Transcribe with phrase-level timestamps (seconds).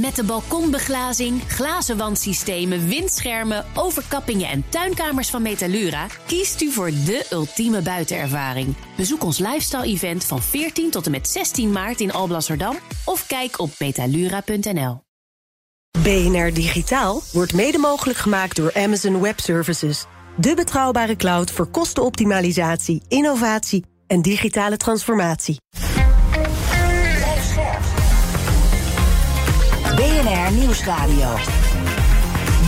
[0.00, 7.26] Met de balkonbeglazing, glazen wandsystemen, windschermen, overkappingen en tuinkamers van Metalura kiest u voor de
[7.30, 8.74] ultieme buitenervaring.
[8.96, 13.70] Bezoek ons lifestyle-event van 14 tot en met 16 maart in Alblasserdam of kijk op
[13.78, 15.00] metalura.nl.
[16.02, 20.04] BNR Digitaal wordt mede mogelijk gemaakt door Amazon Web Services.
[20.36, 25.56] De betrouwbare cloud voor kostenoptimalisatie, innovatie en digitale transformatie.
[30.50, 31.36] Nieuwsradio.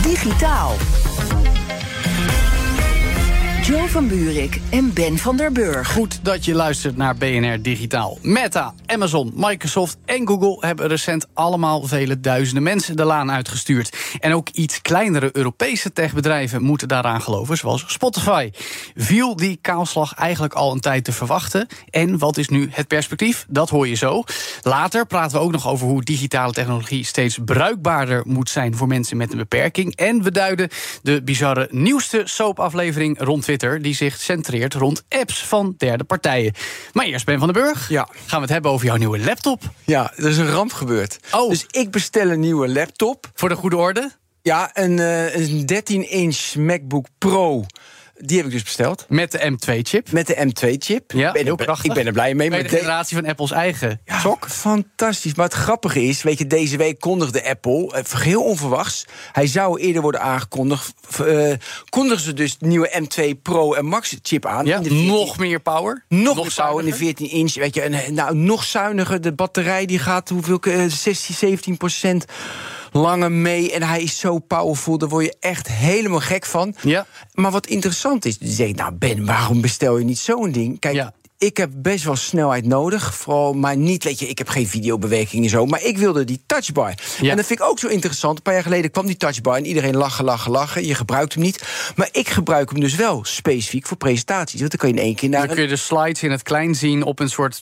[0.01, 0.75] Digitaal.
[3.63, 5.91] Joe van Buurik en Ben van der Burg.
[5.91, 8.17] Goed dat je luistert naar BNR Digitaal.
[8.21, 13.97] Meta, Amazon, Microsoft en Google hebben recent allemaal vele duizenden mensen de laan uitgestuurd.
[14.19, 18.51] En ook iets kleinere Europese techbedrijven moeten daaraan geloven, zoals Spotify.
[18.95, 21.67] Viel die kaalslag eigenlijk al een tijd te verwachten?
[21.89, 23.45] En wat is nu het perspectief?
[23.49, 24.23] Dat hoor je zo.
[24.61, 29.17] Later praten we ook nog over hoe digitale technologie steeds bruikbaarder moet zijn voor mensen
[29.17, 29.95] met een beperking.
[29.95, 30.69] En we duiden
[31.01, 36.53] de bizarre nieuwste soapaflevering rond Twitter die zich centreert rond apps van derde partijen.
[36.93, 37.89] Maar eerst Ben van den Burg.
[37.89, 38.07] Ja.
[38.11, 39.61] Gaan we het hebben over jouw nieuwe laptop?
[39.85, 41.19] Ja, er is een ramp gebeurd.
[41.31, 41.49] Oh.
[41.49, 43.31] Dus ik bestel een nieuwe laptop.
[43.33, 44.11] Voor de goede orde?
[44.41, 47.65] Ja, een, uh, een 13-inch MacBook Pro.
[48.25, 49.05] Die heb ik dus besteld.
[49.09, 50.11] Met de M2-chip?
[50.11, 51.11] Met de M2-chip.
[51.11, 51.85] Ja, ben heel ik, prachtig.
[51.85, 52.49] Ik ben er blij mee.
[52.49, 54.45] Met generatie van Apples eigen ja, sok.
[54.49, 55.35] Fantastisch.
[55.35, 59.79] Maar het grappige is, weet je, deze week kondigde Apple, eh, geheel onverwachts, hij zou
[59.79, 61.53] eerder worden aangekondigd, uh,
[61.89, 64.65] kondigen ze dus de nieuwe M2 Pro en Max chip aan.
[64.65, 66.05] Ja, in de 14, nog meer power.
[66.07, 67.53] Nog, meer power in de 14 inch.
[67.53, 69.21] Weet je, en, nou, nog zuiniger.
[69.21, 72.25] De batterij die gaat hoeveel, uh, 16, 17 procent
[72.93, 73.71] langer mee.
[73.71, 76.75] En hij is zo powerful, daar word je echt helemaal gek van.
[76.81, 77.05] Ja.
[77.33, 80.79] Maar wat interessant is, je zegt, nou Ben, waarom bestel je niet zo'n ding?
[80.79, 81.13] Kijk, Ja.
[81.37, 83.15] Ik heb best wel snelheid nodig.
[83.15, 85.65] Vooral, maar niet, weet je, ik heb geen videobewerking en zo.
[85.65, 86.93] Maar ik wilde die touchbar.
[87.21, 87.29] Ja.
[87.29, 88.37] En dat vind ik ook zo interessant.
[88.37, 90.85] Een paar jaar geleden kwam die touchbar en iedereen lachen, lachen, lachen.
[90.85, 91.63] Je gebruikt hem niet.
[91.95, 94.59] Maar ik gebruik hem dus wel specifiek voor presentaties.
[94.59, 96.43] Want dan kan je in één keer naar Dan kun je de slides in het
[96.43, 97.61] klein zien op een soort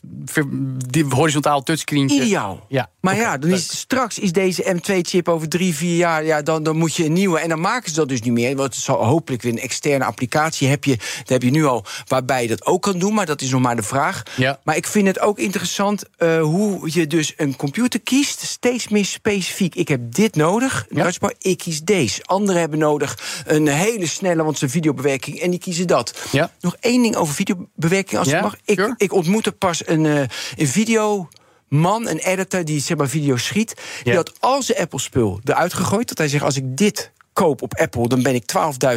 [1.10, 2.22] horizontaal touchscreentje.
[2.22, 2.66] Ideaal.
[2.68, 2.90] Ja.
[3.02, 3.60] Maar ja, dan leuk.
[3.60, 6.26] is, straks is deze M2-chip over drie, vier jaar...
[6.26, 7.40] Ja, dan, dan moet je een nieuwe.
[7.40, 8.56] En dan maken ze dat dus niet meer.
[8.56, 10.96] Want het zal hopelijk weer een externe applicatie heb je.
[10.98, 13.14] Dat heb je nu al, waarbij je dat ook kan doen.
[13.14, 14.24] Maar dat is nog maar de vraag.
[14.36, 14.60] Ja.
[14.64, 18.40] Maar ik vind het ook interessant eh, hoe je dus een computer kiest.
[18.42, 19.76] Steeds meer specifiek.
[19.76, 21.12] Ik heb dit nodig, Ja.
[21.40, 22.24] ik kies deze.
[22.24, 25.40] Anderen hebben nodig een hele snelle, want ze videobewerking...
[25.40, 26.14] en die kiezen dat.
[26.32, 26.52] Ja.
[26.60, 28.56] Nog één ding over videobewerking, als Ja, het mag.
[28.66, 28.94] Ik, sure.
[28.98, 30.20] ik ontmoette pas een, eh,
[30.58, 31.28] een video
[31.68, 33.74] man, een editor die zeg maar video's schiet.
[34.04, 34.18] Die Ja.
[34.18, 36.08] had al zijn Apple-spul eruit gegooid.
[36.08, 38.44] Dat hij zegt, als ik dit koop op Apple, dan ben ik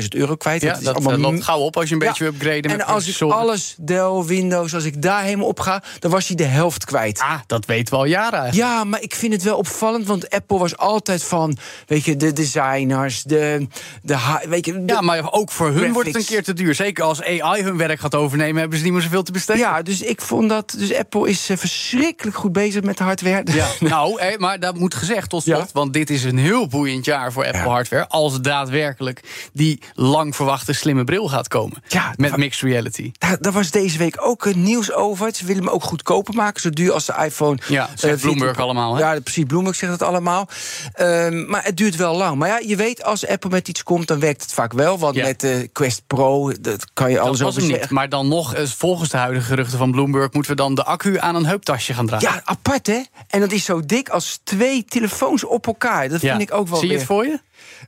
[0.01, 0.63] 12.000 euro kwijt.
[0.63, 2.07] Ja, is dat allemaal eh, loopt gauw op als je een Ja.
[2.09, 2.71] beetje upgraden.
[2.71, 5.83] En met als ik alles, Dell, Windows, als ik daar helemaal op ga...
[5.99, 7.19] dan was hij de helft kwijt.
[7.21, 8.71] Ah, dat weten we al jaren eigenlijk.
[8.73, 11.57] Ja, maar ik vind het wel opvallend, want Apple was altijd van,
[11.87, 13.67] weet je, de designers, de,
[14.03, 16.75] de weet je, de- Ja, maar ook voor hun wordt het een keer te duur.
[16.75, 19.61] Zeker als AI hun werk gaat overnemen, hebben ze niet meer zoveel te besteden.
[19.63, 23.43] ja, dus ik vond dat, dus Apple is eh, verschrikkelijk goed bezig met de hardware.
[23.53, 25.57] Ja, nou, hé, maar dat moet gezegd tot slot.
[25.59, 25.67] Ja.
[25.73, 28.09] Want dit is een heel boeiend jaar voor Apple hardware.
[28.09, 29.21] Als daadwerkelijk
[29.53, 31.83] die lang verwachte slimme bril gaat komen.
[31.89, 33.11] Ja, met mixed reality.
[33.19, 35.35] Daar, daar was deze week ook eh, nieuws over.
[35.35, 37.59] Ze willen hem ook goedkoper maken, zo duur als de iPhone.
[37.69, 39.01] Ja, eh, zegt 14 Bloomberg allemaal, hè?
[39.01, 40.49] Ja, precies, Bloomberg zegt het allemaal.
[40.93, 42.37] Ehm, maar het duurt wel lang.
[42.37, 44.99] Maar ja, je weet, als Apple met iets komt, dan werkt het vaak wel.
[44.99, 45.25] Want Ja.
[45.27, 47.91] met de Quest Pro, dat kan je alles over niet.
[47.91, 50.33] Maar dan nog, eh, volgens de huidige geruchten van Bloomberg...
[50.33, 52.29] moeten we dan de accu aan een heuptasje gaan dragen.
[52.29, 53.01] Ja, apart hè?
[53.29, 56.09] En dat is zo dik als twee telefoons op elkaar.
[56.09, 56.31] Dat Ja.
[56.37, 57.39] vind ik ook wel Zie je weer- het voor je?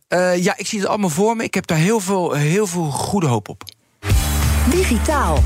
[0.09, 1.45] Eh, ja, ik zie het allemaal voor me.
[1.45, 3.63] Ik heb daar heel veel, heel veel goede hoop op.
[4.71, 5.39] Digitaal.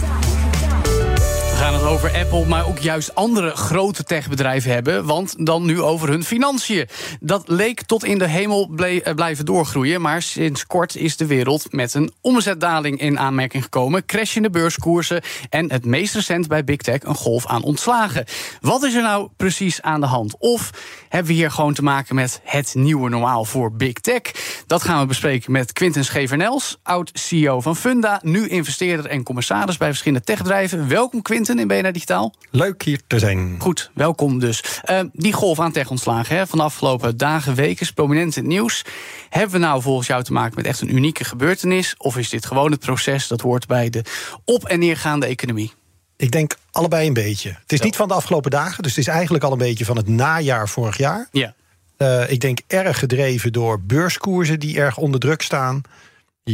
[1.61, 5.05] Gaan het over Apple, maar ook juist andere grote techbedrijven hebben.
[5.05, 6.89] Want dan nu over hun financiën.
[7.21, 10.01] Dat leek tot in de hemel eh, blijven doorgroeien.
[10.01, 14.07] Maar sinds kort is de wereld met een omzetdaling in aanmerking gekomen.
[14.07, 15.23] Crashende beurskoersen.
[15.51, 18.25] En het meest recent bij Big Tech een golf aan ontslagen.
[18.61, 20.35] Wat is er nou precies aan de hand?
[20.39, 20.71] Of
[21.09, 24.23] hebben we hier gewoon te maken met het nieuwe normaal voor Big Tech?
[24.67, 28.21] Dat gaan we bespreken met Quinten Schevernels, oud-CEO van Funda.
[28.23, 30.89] Nu investeerder en commissaris bij verschillende techbedrijven.
[30.89, 32.35] Welkom Quinten in BNR Digitaal.
[32.51, 33.57] Leuk hier te zijn.
[33.59, 34.63] Goed, welkom dus.
[34.85, 38.53] Eh, die golf aan techontslagen hè, van de afgelopen dagen, weken is prominent in het
[38.53, 38.85] nieuws.
[39.29, 41.95] Hebben we nou volgens jou te maken met echt een unieke gebeurtenis?
[41.99, 44.05] Of is dit gewoon het proces dat hoort bij de
[44.45, 45.73] op- en neergaande economie?
[46.17, 47.49] Ik denk allebei een beetje.
[47.49, 47.85] Het is Zo.
[47.85, 50.69] niet van de afgelopen dagen, dus het is eigenlijk al een beetje van het najaar
[50.69, 51.29] vorig jaar.
[51.33, 51.55] Ja.
[51.97, 55.83] Eh, ik denk erg gedreven door beurskoersen die erg onder druk staan.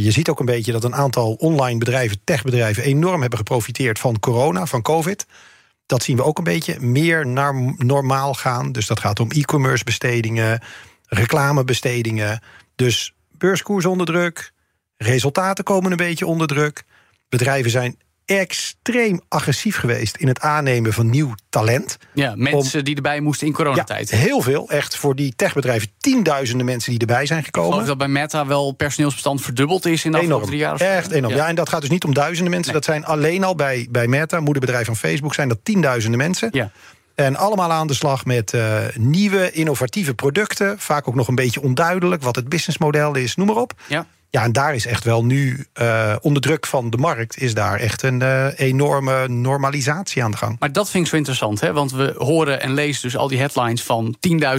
[0.03, 4.19] Je ziet ook een beetje dat een aantal online bedrijven, techbedrijven, enorm hebben geprofiteerd van
[4.19, 5.25] corona, van COVID.
[5.85, 8.71] dat zien we ook een beetje meer naar normaal gaan.
[8.71, 10.61] Dus dat gaat om e-commerce bestedingen,
[11.07, 12.41] reclamebestedingen.
[12.75, 14.51] Dus beurskoers onder druk,
[14.97, 16.83] resultaten komen een beetje onder druk.
[17.29, 17.97] Bedrijven zijn
[18.27, 21.97] extreem agressief geweest in het aannemen van nieuw talent.
[22.13, 24.09] Ja, mensen die erbij moesten in coronatijd.
[24.09, 24.69] Ja, heel veel.
[24.69, 27.69] Echt voor die techbedrijven tienduizenden mensen die erbij zijn gekomen.
[27.69, 30.97] Ik geloof dat bij Meta wel personeelsbestand verdubbeld is in de enorm, afgelopen drie jaar.
[30.97, 31.35] Echt enorm.
[31.35, 31.47] Ja.
[31.47, 32.73] en dat gaat dus niet om duizenden mensen.
[32.73, 36.49] Dat zijn alleen al bij, bij Meta, moederbedrijf van Facebook, zijn dat tienduizenden mensen.
[36.51, 36.71] Ja.
[37.15, 40.79] En allemaal aan de slag met uh, nieuwe, innovatieve producten.
[40.79, 43.73] Vaak ook nog een beetje onduidelijk wat het businessmodel is, noem maar op.
[43.87, 44.05] Ja.
[44.29, 47.37] Ja, en daar is echt wel nu uh, onder druk van de markt...
[47.37, 50.55] is daar echt een uh, enorme normalisatie aan de gang.
[50.59, 51.73] Maar dat vind ik zo interessant, hè?
[51.73, 53.83] want we horen en lezen dus al die headlines...
[53.83, 54.17] van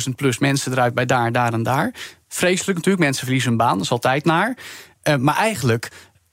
[0.08, 1.94] 10.000 plus mensen eruit bij daar, daar en daar.
[2.28, 4.56] Vreselijk natuurlijk, mensen verliezen hun baan, dat is altijd naar.
[5.04, 5.88] Uh, maar eigenlijk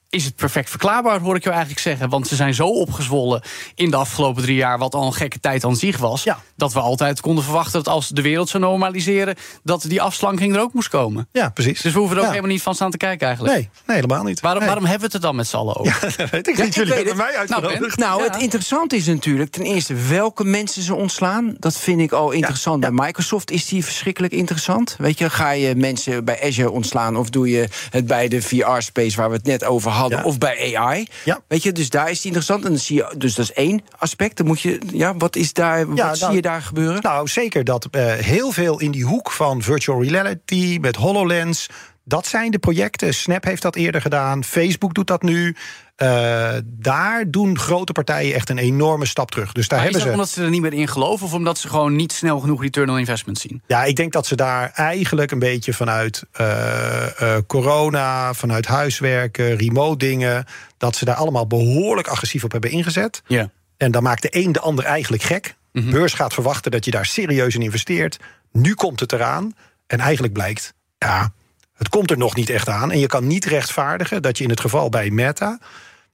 [0.10, 2.10] is het perfect verklaarbaar, hoor ik jou eigenlijk zeggen.
[2.10, 3.42] Want ze zijn zo opgezwollen
[3.76, 6.24] in de afgelopen drie jaar, wat al een gekke tijd aan zich was.
[6.24, 6.40] Ja.
[6.56, 10.62] Dat we altijd konden verwachten dat als de wereld zou normaliseren, dat die afslanking er
[10.62, 11.28] ook moest komen.
[11.32, 11.82] Ja, precies.
[11.82, 12.34] Dus we hoeven er ook Ja.
[12.36, 13.56] helemaal niet van staan te kijken eigenlijk.
[13.58, 14.40] Nee, nee, helemaal niet.
[14.40, 14.70] Waarom, Nee.
[14.70, 15.98] waarom hebben we het er dan met z'n allen over?
[16.02, 16.74] Ja, dat weet ik Ja, niet.
[16.76, 17.36] Jullie weet hebben mij het.
[17.38, 17.98] uitgenodigd.
[17.98, 18.32] Nou, Ja.
[18.32, 21.56] het interessante is natuurlijk ten eerste welke mensen ze ontslaan.
[21.60, 22.84] Dat vind ik al interessant.
[22.84, 22.92] ja.
[22.92, 24.96] Bij Microsoft is die verschrikkelijk interessant.
[24.98, 29.16] Weet je, ga je mensen bij Azure ontslaan of doe je het bij de VR-space
[29.18, 30.24] waar we het net over hadden, Ja.
[30.24, 31.08] of bij AI?
[31.24, 31.42] Ja.
[31.48, 32.64] Weet je, dus daar is die interessant.
[32.64, 34.38] En dan zie je, dus dat is één aspect.
[34.38, 37.02] Dan moet je, ja, wat is daar, wat nou, zie je daar gebeuren?
[37.02, 41.70] Nou, zeker dat eh, heel veel in die hoek van virtual reality met HoloLens.
[42.04, 43.14] Dat zijn de projecten.
[43.14, 44.44] Snap heeft dat eerder gedaan.
[44.44, 45.56] Facebook doet dat nu.
[45.96, 49.52] Eh, daar doen grote partijen echt een enorme stap terug.
[49.52, 50.36] Dus daar Maar is hebben dat ze.
[50.36, 51.26] omdat ze er niet meer in geloven...
[51.26, 53.62] of omdat ze gewoon niet snel genoeg return on investment zien?
[53.68, 59.56] Ja, ik denk dat ze daar eigenlijk een beetje vanuit eh, eh, corona, vanuit huiswerken,
[59.56, 60.46] remote dingen.
[60.78, 63.22] dat ze daar allemaal behoorlijk agressief op hebben ingezet.
[63.28, 63.50] Ja.
[63.78, 65.56] En dan maakt de een de ander eigenlijk gek.
[65.72, 65.92] Mhm.
[65.92, 68.18] Beurs gaat verwachten dat je daar serieus in investeert.
[68.52, 69.54] Nu komt het eraan.
[69.88, 71.34] En eigenlijk blijkt, ja,
[71.78, 72.92] het komt er nog niet echt aan.
[72.92, 75.60] En je kan niet rechtvaardigen dat je in het geval bij Meta...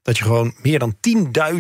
[0.03, 0.95] dat je gewoon meer dan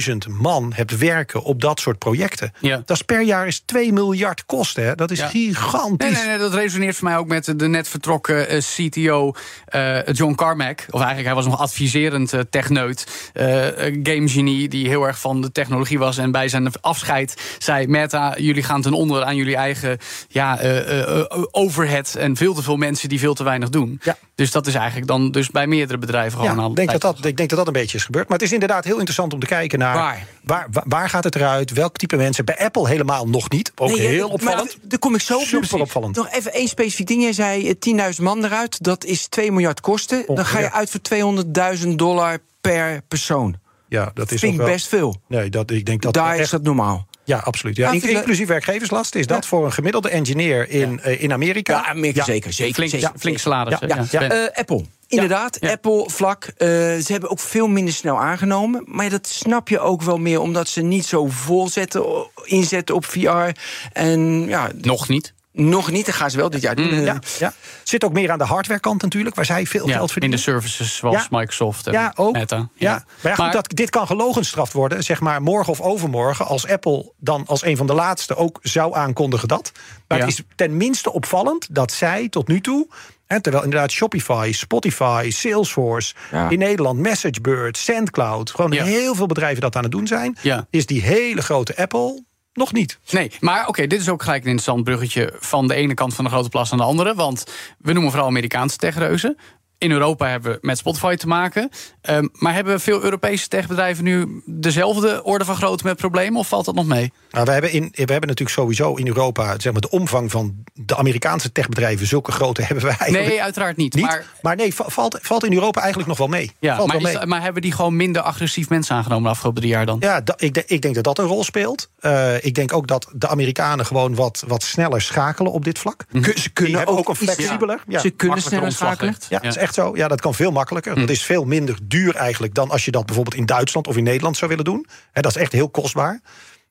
[0.09, 2.51] 10.000 man hebt werken op dat soort projecten.
[2.59, 2.81] Ja.
[2.85, 4.83] Dat is per jaar is 2 miljard kosten.
[4.85, 4.95] Hè?
[4.95, 5.27] Dat is Ja.
[5.27, 6.09] gigantisch.
[6.11, 9.33] Nee, nee, nee, dat resoneert voor mij ook met de net vertrokken eh, CTO
[9.65, 10.79] eh, John Carmack.
[10.89, 13.29] Of eigenlijk, hij was nog adviserend eh, techneut.
[13.33, 16.17] eh, eh, game genie, die heel erg van de technologie was.
[16.17, 18.35] En bij zijn afscheid zei Meta...
[18.37, 19.97] jullie gaan ten onder aan jullie eigen
[20.27, 22.15] ja, eh, eh, eh, overhead...
[22.15, 23.99] en veel te veel mensen die veel te weinig doen.
[24.03, 24.17] Ja.
[24.41, 27.25] Dus dat is eigenlijk dan dus bij meerdere bedrijven gewoon Ja, ik denk, dat dat,
[27.25, 28.27] ik denk dat dat een beetje is gebeurd.
[28.27, 29.95] Maar het is inderdaad heel interessant om te kijken naar...
[29.95, 30.27] Waar?
[30.43, 31.71] Waar, waar, gaat het eruit?
[31.71, 32.45] Welk type mensen?
[32.45, 33.71] Bij Apple helemaal nog niet.
[33.75, 34.77] Ook Nee, heel maar opvallend.
[34.81, 35.43] Daar kom ik zo op.
[35.43, 36.15] Super opvallend.
[36.15, 37.21] Nog even één specifiek ding.
[37.21, 38.83] Jij zei eh, 10.000 man eruit.
[38.83, 40.23] Dat is 2 miljard kosten.
[40.27, 41.43] Dan ga je uit voor
[41.77, 43.55] 200.000 dollar per persoon.
[43.87, 44.67] Ja, dat is Vind ik wel...
[44.67, 45.15] best veel.
[45.27, 47.07] Nee, dat, ik denk dat Daar echt is dat normaal.
[47.23, 47.75] Ja, absoluut.
[47.75, 47.91] Ja.
[47.91, 51.73] In- inclusief werkgeverslast is dat voor een gemiddelde engineer in, eh, in Amerika.
[51.73, 52.53] Ja, Amerika zeker.
[52.53, 53.11] zeker, Flink, zeker.
[53.19, 53.79] flink salaris.
[53.79, 53.87] Ja, hè?
[53.87, 54.27] ja, Ja, ja.
[54.27, 54.51] Ben.
[54.51, 54.83] Eh, Apple.
[55.07, 55.71] Inderdaad, Ja.
[55.71, 56.43] Apple vlak.
[56.57, 58.83] eh, ze hebben ook veel minder snel aangenomen.
[58.85, 62.95] Maar dat snap je ook wel meer, omdat ze niet zo vol zetten, o- inzetten
[62.95, 63.49] op VR.
[63.93, 65.33] En ja, Nog niet.
[65.53, 66.05] Nog niet.
[66.05, 66.89] Dat gaan ze wel dit jaar doen.
[66.89, 67.53] Eh, Ja, ja.
[67.83, 70.37] Zit ook meer aan de hardwarekant natuurlijk, waar zij veel Ja, geld in verdienen.
[70.37, 71.37] de services zoals Ja.
[71.37, 72.33] Microsoft en Ja, ook.
[72.33, 72.69] Meta.
[72.75, 73.03] Ja.
[73.23, 76.45] Maar, goed, dat, dit kan gelogenstraft worden, zeg maar morgen of overmorgen...
[76.45, 79.71] als Apple dan als een van de laatste ook zou aankondigen dat.
[80.07, 82.87] Maar het is ten minste opvallend dat zij tot nu toe...
[83.27, 86.13] Hè, terwijl inderdaad Shopify, Spotify, Salesforce...
[86.49, 88.51] In Nederland MessageBird, SendCloud...
[88.51, 90.37] gewoon heel veel bedrijven dat aan het doen zijn...
[90.69, 92.99] Is die hele grote Apple nog niet.
[93.09, 96.23] Nee, maar oké, dit is ook gelijk een interessant bruggetje van de ene kant van
[96.23, 97.15] de grote plas aan de andere.
[97.15, 97.43] Want
[97.77, 99.37] we noemen vooral Amerikaanse techreuzen.
[99.81, 101.69] In Europa hebben we met Spotify te maken.
[102.01, 106.39] Ehm, maar hebben veel Europese techbedrijven nu dezelfde orde van grootte met problemen?
[106.39, 107.11] Of valt dat nog mee?
[107.31, 109.59] Nou, we, hebben in, we hebben natuurlijk sowieso in Europa...
[109.59, 112.07] Zeg maar, de omvang van de Amerikaanse techbedrijven...
[112.07, 113.93] zulke grote hebben wij eigenlijk Nee, uiteraard niet.
[113.93, 114.05] niet.
[114.05, 116.51] Maar, Maar, nee, va- valt, valt in Europa eigenlijk nog wel mee.
[116.59, 117.25] ja, valt maar, wel is- mee.
[117.25, 119.97] maar hebben die gewoon minder agressief mensen aangenomen de afgelopen drie jaar dan?
[119.99, 121.89] Ja, da- ik, de- ik denk dat dat een rol speelt.
[121.99, 126.05] Eh, ik denk ook dat de Amerikanen gewoon wat, wat sneller schakelen op dit vlak.
[126.21, 127.83] Kun- Ze kunnen ook, ook een iets- flexibeler.
[127.87, 129.15] Ja, Ze kunnen sneller schakelen.
[129.29, 129.95] ja, dat is echt zo.
[129.95, 130.95] Ja, dat kan veel makkelijker.
[130.95, 134.03] Dat is veel minder duur eigenlijk dan als je dat bijvoorbeeld in Duitsland of in
[134.03, 134.85] Nederland zou willen doen.
[135.11, 136.21] Hè, dat is echt heel kostbaar.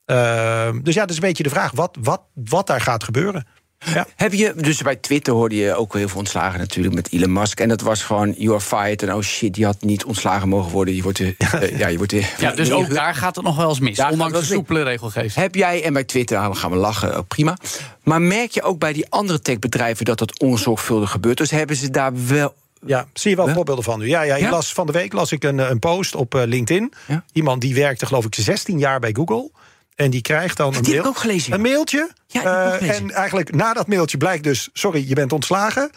[0.05, 3.45] Ehm, dus ja, dat is een beetje de vraag wat, wat, wat daar gaat gebeuren.
[3.85, 4.07] Ja.
[4.15, 7.59] Heb je, dus bij Twitter hoorde je ook heel veel ontslagen natuurlijk met Elon Musk.
[7.59, 9.03] En dat was gewoon, you are fired.
[9.03, 10.95] En oh shit, die had niet ontslagen mogen worden.
[10.95, 13.79] Je wordt, eh, ja, je wordt Ja, dus ook daar gaat het nog wel eens
[13.79, 13.97] mis.
[13.97, 15.33] Daar ondanks de soepele regelgeving.
[15.33, 17.57] Heb jij, en bij Twitter ah, gaan we lachen, ook prima.
[18.03, 21.37] Maar merk je ook bij die andere techbedrijven dat dat onzorgvuldig gebeurt?
[21.37, 22.53] Dus hebben ze daar wel.
[22.85, 24.07] Ja, zie je wel voorbeelden van nu.
[24.07, 26.93] Ja, ja, las, van de week las ik een, een post op eh, LinkedIn.
[27.07, 27.23] Ja.
[27.33, 29.51] Iemand die werkte geloof ik 16 jaar bij Google.
[29.95, 32.09] En die krijgt dan een, mail, gelezen, mailtje.
[32.27, 32.95] Ja, Eh, gelezen.
[32.95, 34.69] en eigenlijk na dat mailtje blijkt dus...
[34.73, 35.91] sorry, je bent ontslagen.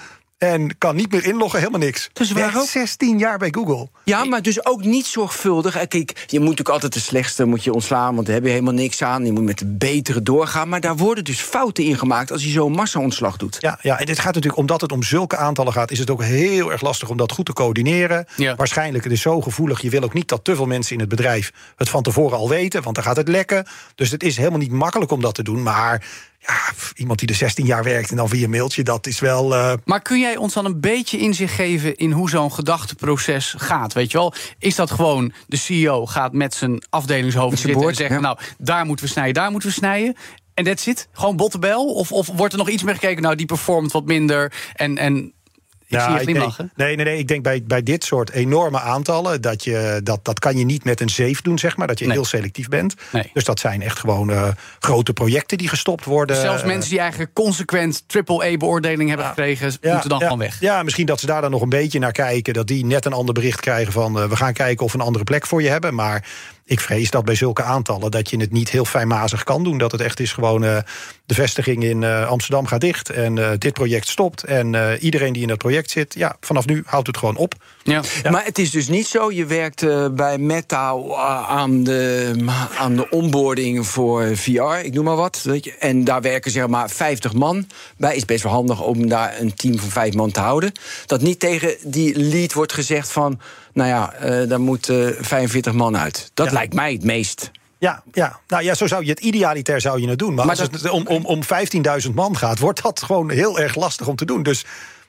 [0.53, 2.11] En kan niet meer inloggen, helemaal niks.
[2.13, 3.89] Dus we waren Werkt ook- 16 jaar bij Google.
[4.05, 5.77] Ja, maar dus ook niet zorgvuldig.
[5.77, 8.51] Eh, Kijk, je moet natuurlijk altijd de slechtste moet je ontslaan, want daar heb je
[8.51, 9.25] helemaal niks aan.
[9.27, 10.69] Je moet met de betere doorgaan.
[10.69, 13.57] Maar daar worden dus fouten in gemaakt als je zo'n massa-ontslag doet.
[13.61, 15.91] Ja, ja, en dit gaat natuurlijk, omdat het om zulke aantallen gaat...
[15.91, 18.27] is het ook heel erg lastig om dat goed te coördineren.
[18.37, 18.55] Ja.
[18.55, 19.81] Waarschijnlijk, het is zo gevoelig...
[19.81, 22.49] je wil ook niet dat te veel mensen in het bedrijf het van tevoren al
[22.49, 22.83] weten...
[22.83, 23.67] want dan gaat het lekken.
[23.95, 25.63] Dus het is helemaal niet makkelijk om dat te doen.
[25.63, 26.07] Maar
[26.47, 28.83] ja, iemand die er 16 jaar werkt en dan via een mailtje...
[28.83, 29.55] dat is wel...
[29.55, 33.93] eh, Maar kun jij ons dan een beetje inzicht geven in hoe zo'n gedachteproces gaat?
[33.93, 38.07] Weet je wel, is dat gewoon de CEO gaat met zijn afdelingshoofd Met zijn zitten
[38.07, 38.21] en ja.
[38.21, 40.17] Nou, daar moeten we snijden, daar moeten we snijden.
[40.55, 41.09] En dat zit?
[41.13, 41.95] Gewoon bottenbel?
[41.95, 43.23] Of, of wordt er nog iets meer gekeken?
[43.23, 44.53] Nou, die performt wat minder.
[44.75, 45.33] En, en
[45.87, 47.19] ik zie je denk, nee, nee, nee.
[47.19, 49.41] Ik denk bij, bij dit soort enorme aantallen...
[49.41, 51.87] Dat, je, dat, dat kan je niet met een zeef doen, zeg maar.
[51.87, 52.15] Dat je Nee.
[52.15, 52.95] heel selectief bent.
[53.13, 53.31] Nee.
[53.33, 54.49] Dus dat zijn echt gewoon eh,
[54.79, 56.37] grote projecten die gestopt worden.
[56.37, 60.61] Zelfs Eh, mensen die eigenlijk consequent triple-A-beoordeling hebben gekregen, moeten dan ja, gewoon weg.
[60.61, 62.55] Ja, misschien dat ze daar dan nog een beetje naar kijken.
[62.55, 64.19] Dat die net een ander bericht krijgen van...
[64.21, 65.95] eh, we gaan kijken of we een andere plek voor je hebben.
[65.95, 66.27] Maar
[66.65, 68.11] ik vrees dat bij zulke aantallen...
[68.11, 69.79] dat je het niet heel fijnmazig kan doen.
[69.79, 70.65] Dat het echt is gewoon...
[70.65, 70.79] eh,
[71.27, 74.45] de vestiging in eh, Amsterdam gaat dicht en eh, dit project stopt.
[74.45, 76.15] En eh, iedereen die in dat project zit...
[76.15, 77.55] ja, vanaf nu houdt het gewoon op.
[77.83, 78.03] Ja.
[78.31, 80.95] Maar het is dus niet zo, je werkt eh, bij Meta
[81.49, 82.35] aan de,
[82.79, 85.41] aan de onboarding voor VR, ik noem maar wat.
[85.43, 87.67] Weet je, en daar werken zeg maar 50 man
[87.97, 88.17] bij.
[88.17, 90.73] Is best wel handig om daar een team van vijf man te houden.
[91.07, 93.41] Dat niet tegen die lead wordt gezegd van,
[93.75, 96.31] nou ja, eh daar moet eh 45 man uit.
[96.35, 96.53] Dat Ja.
[96.53, 97.51] lijkt mij het meest.
[97.79, 100.35] Ja, ja, nou ja, zo zou je het idealiter zou je het doen.
[100.35, 103.59] Maar, Maar als dat- het om, om, om 15.000 man gaat, wordt dat gewoon heel
[103.59, 104.43] erg lastig om te doen.
[104.43, 104.65] Dus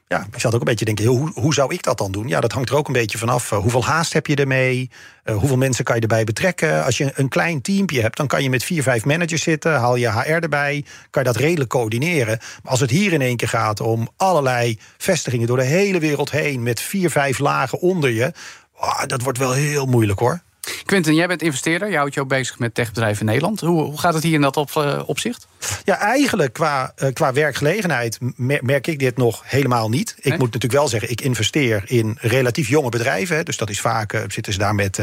[0.08, 2.28] ja, ik zat ook een beetje denken, hoe, hoe zou ik dat dan doen?
[2.28, 3.52] Ja, dat hangt er ook een beetje vanaf.
[3.52, 4.90] Uh, hoeveel haast heb je ermee?
[5.26, 6.84] Uh, hoeveel mensen kan je erbij betrekken?
[6.84, 9.74] Als je een klein teampje hebt, dan kan je met vier, vijf managers zitten.
[9.74, 12.38] Haal je HR erbij, kan je dat redelijk coördineren.
[12.64, 16.32] Maar als het hier in één keer gaat om allerlei vestigingen door de hele wereld
[16.32, 16.64] heen...
[16.64, 18.34] met vier, vijf lagen onder je,
[19.06, 20.42] dat wordt wel heel moeilijk hoor.
[20.86, 21.90] Quinten, jij bent investeerder.
[21.90, 23.60] Je houdt je ook bezig met techbedrijven in Nederland.
[23.60, 25.48] Hoe, hoe gaat het hier in dat op, eh, opzicht?
[25.84, 30.14] Ja, eigenlijk qua, eh, qua werkgelegenheid mer- merk ik dit nog helemaal niet.
[30.18, 30.34] Ik Nee?
[30.38, 33.46] moet natuurlijk wel zeggen, ik investeer in relatief jonge bedrijven.
[33.46, 35.00] Dus dat is vaak, eh, zitten ze daar met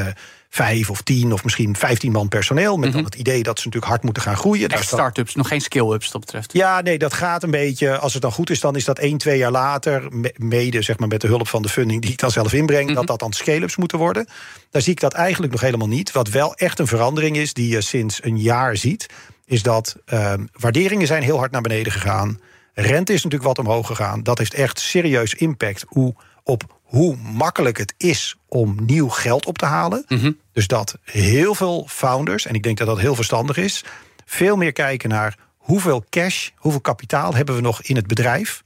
[0.54, 2.76] vijf of tien of misschien vijftien man personeel.
[2.76, 4.66] Met dan het idee dat ze natuurlijk hard moeten gaan groeien.
[4.66, 4.72] Mhm.
[4.78, 6.52] Echt start-ups, nog geen skill-ups dat betreft.
[6.52, 7.98] ja, nee, dat gaat een beetje.
[7.98, 10.06] Als het dan goed is, dan is dat één, twee jaar later.
[10.10, 12.86] me- Mede zeg maar, met de hulp van de funding die ik dan zelf inbreng.
[12.86, 12.94] Mhm.
[12.94, 14.26] Dat dat dan scale-ups moeten worden.
[14.70, 16.12] Daar zie ik dat eigenlijk nog helemaal niet.
[16.12, 19.06] Wat wel echt een verandering is, die je sinds een jaar ziet.
[19.46, 22.40] Is dat ehm, waarderingen zijn heel hard naar beneden gegaan.
[22.74, 24.22] Rente is natuurlijk wat omhoog gegaan.
[24.22, 29.58] Dat heeft echt serieus impact hoe, op hoe makkelijk het is om nieuw geld op
[29.58, 30.04] te halen.
[30.52, 33.84] Dus dat heel veel founders, en ik denk dat dat heel verstandig is,
[34.24, 38.62] veel meer kijken naar hoeveel cash, hoeveel kapitaal hebben we nog in het bedrijf.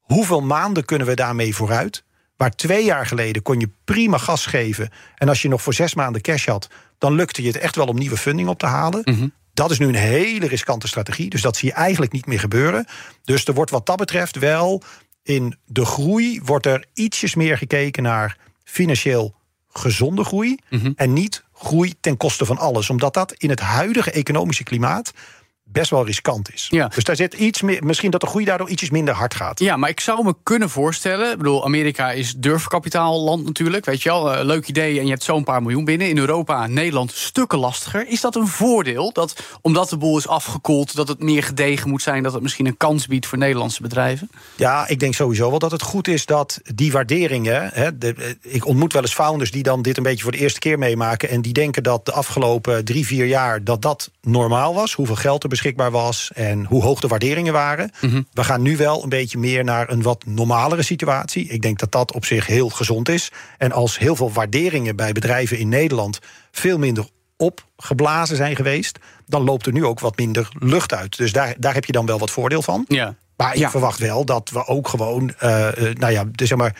[0.00, 2.04] Hoeveel maanden kunnen we daarmee vooruit?
[2.36, 4.90] Waar twee jaar geleden kon je prima gas geven.
[5.16, 7.86] En als je nog voor zes maanden cash had, dan lukte je het echt wel
[7.86, 9.32] om nieuwe funding op te halen.
[9.54, 11.30] Dat is nu een hele riskante strategie.
[11.30, 12.86] Dus dat zie je eigenlijk niet meer gebeuren.
[13.24, 14.82] Dus er wordt wat dat betreft wel
[15.22, 19.34] in de groei wordt er ietsjes meer gekeken naar financieel
[19.68, 20.56] gezonde groei.
[20.96, 22.90] En niet groei ten koste van alles.
[22.90, 25.12] Omdat dat in het huidige economische klimaat
[25.72, 26.66] best wel riskant is.
[26.70, 26.88] Ja.
[26.94, 29.58] Dus daar zit iets meer, misschien dat de groei daardoor ietsjes minder hard gaat.
[29.58, 31.30] Ja, maar ik zou me kunnen voorstellen.
[31.30, 33.84] Ik bedoel, Amerika is durfkapitaalland natuurlijk.
[33.84, 36.08] Weet je wel, Eh, leuk idee en je hebt zo'n paar miljoen binnen.
[36.08, 38.08] In Europa, Nederland, stukken lastiger.
[38.08, 39.12] Is dat een voordeel?
[39.12, 42.66] Dat omdat de boel is afgekoeld, dat het meer gedegen moet zijn, dat het misschien
[42.66, 44.30] een kans biedt voor Nederlandse bedrijven?
[44.56, 47.70] Ja, ik denk sowieso wel dat het goed is dat die waarderingen.
[47.72, 50.38] Hè, de, eh, ik ontmoet wel eens founders die dan dit een beetje voor de
[50.38, 51.28] eerste keer meemaken.
[51.28, 54.92] En die denken dat de afgelopen drie, vier jaar dat dat normaal was.
[54.92, 57.90] Hoeveel geld er beschikbaar was en hoe hoog de waarderingen waren.
[58.32, 61.48] We gaan nu wel een beetje meer naar een wat normalere situatie.
[61.48, 63.30] Ik denk dat dat op zich heel gezond is.
[63.58, 66.18] En als heel veel waarderingen bij bedrijven in Nederland
[66.50, 71.16] veel minder opgeblazen zijn geweest, dan loopt er nu ook wat minder lucht uit.
[71.16, 72.84] Dus daar, daar heb je dan wel wat voordeel van.
[72.88, 73.14] Ja.
[73.36, 73.70] Maar ik Ja.
[73.70, 76.76] verwacht wel dat we ook gewoon, eh, eh, nou ja, dus zeg maar.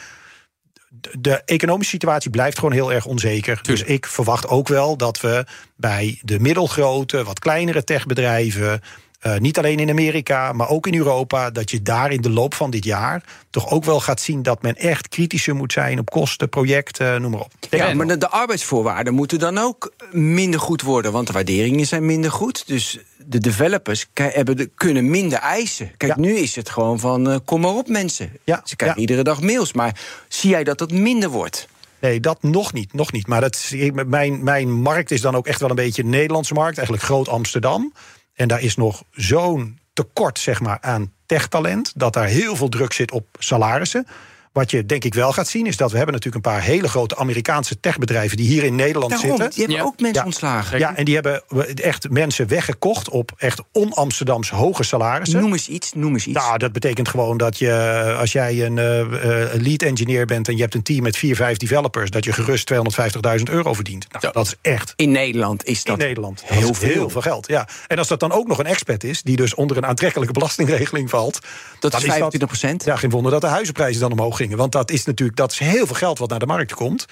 [1.19, 3.59] De- economische situatie blijft gewoon heel erg onzeker.
[3.63, 5.45] Dus ik verwacht ook wel dat we
[5.77, 8.81] bij de middelgrote, wat kleinere techbedrijven.
[9.21, 11.51] eh, niet alleen in Amerika, maar ook in Europa.
[11.51, 13.23] dat je daar in de loop van dit jaar.
[13.51, 17.31] toch ook wel gaat zien dat men echt kritischer moet zijn op kosten, projecten, noem
[17.31, 17.53] maar op.
[17.69, 21.13] Denk Ja, maar de arbeidsvoorwaarden moeten dan ook minder goed worden.
[21.13, 22.67] Want de waarderingen zijn minder goed.
[22.67, 22.99] Dus
[23.31, 25.91] de developers hebben de, kunnen minder eisen.
[25.97, 26.21] Kijk, Ja.
[26.21, 28.33] nu is het gewoon van eh, kom maar op mensen.
[28.45, 29.07] Ja, Ze krijgen ja.
[29.07, 29.73] iedere dag mails.
[29.73, 31.69] Maar zie jij dat dat minder wordt?
[32.01, 32.93] Nee, dat nog niet.
[32.93, 33.27] Nog niet.
[33.27, 33.73] Maar dat,
[34.07, 36.77] mijn, mijn markt is dan ook echt wel een beetje een Nederlandse markt.
[36.77, 37.93] Eigenlijk groot Amsterdam.
[38.35, 41.93] En daar is nog zo'n tekort zeg maar, aan techtalent.
[41.97, 44.07] Dat daar heel veel druk zit op salarissen.
[44.53, 46.89] Wat je denk ik wel gaat zien, is dat we hebben natuurlijk een paar hele
[46.89, 49.51] grote Amerikaanse techbedrijven die hier in Nederland Daarom, zitten.
[49.51, 49.83] die hebben Ja.
[49.83, 50.25] ook mensen Ja.
[50.25, 50.79] ontslagen.
[50.79, 51.43] Ja, en die hebben
[51.75, 55.41] echt mensen weggekocht op echt on-Amsterdams hoge salarissen.
[55.41, 56.39] Noem eens iets, noem eens iets.
[56.39, 57.73] Nou, dat betekent gewoon dat je,
[58.19, 61.37] als jij een eh, eh, lead engineer bent en je hebt een team met vier,
[61.37, 64.07] vijf developers, dat je gerust 250.000 euro verdient.
[64.13, 64.31] Nou, Zo.
[64.33, 66.89] dat is echt in Nederland is dat in Nederland heel Dat veel.
[66.89, 67.49] heel veel geld.
[67.49, 67.69] Ja.
[67.87, 71.11] En als dat dan ook nog een expat is, die dus onder een aantrekkelijke belastingregeling
[71.11, 71.39] valt,
[71.81, 72.85] Dat is 25 procent.
[72.85, 74.57] Ja, geen wonder dat de huizenprijzen dan omhoog gingen.
[74.57, 77.07] Want dat is natuurlijk dat is heel veel geld wat naar de markt komt.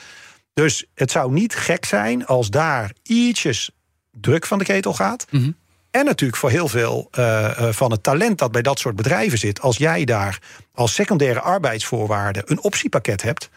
[0.54, 3.70] Dus het zou niet gek zijn als daar ietsjes
[4.20, 5.26] druk van de ketel gaat.
[5.30, 5.50] Mhm.
[5.90, 9.38] En natuurlijk voor heel veel eh, eh, van het talent dat bij dat soort bedrijven
[9.38, 9.60] zit.
[9.60, 10.38] Als jij daar
[10.74, 13.48] als secundaire arbeidsvoorwaarde een optiepakket hebt.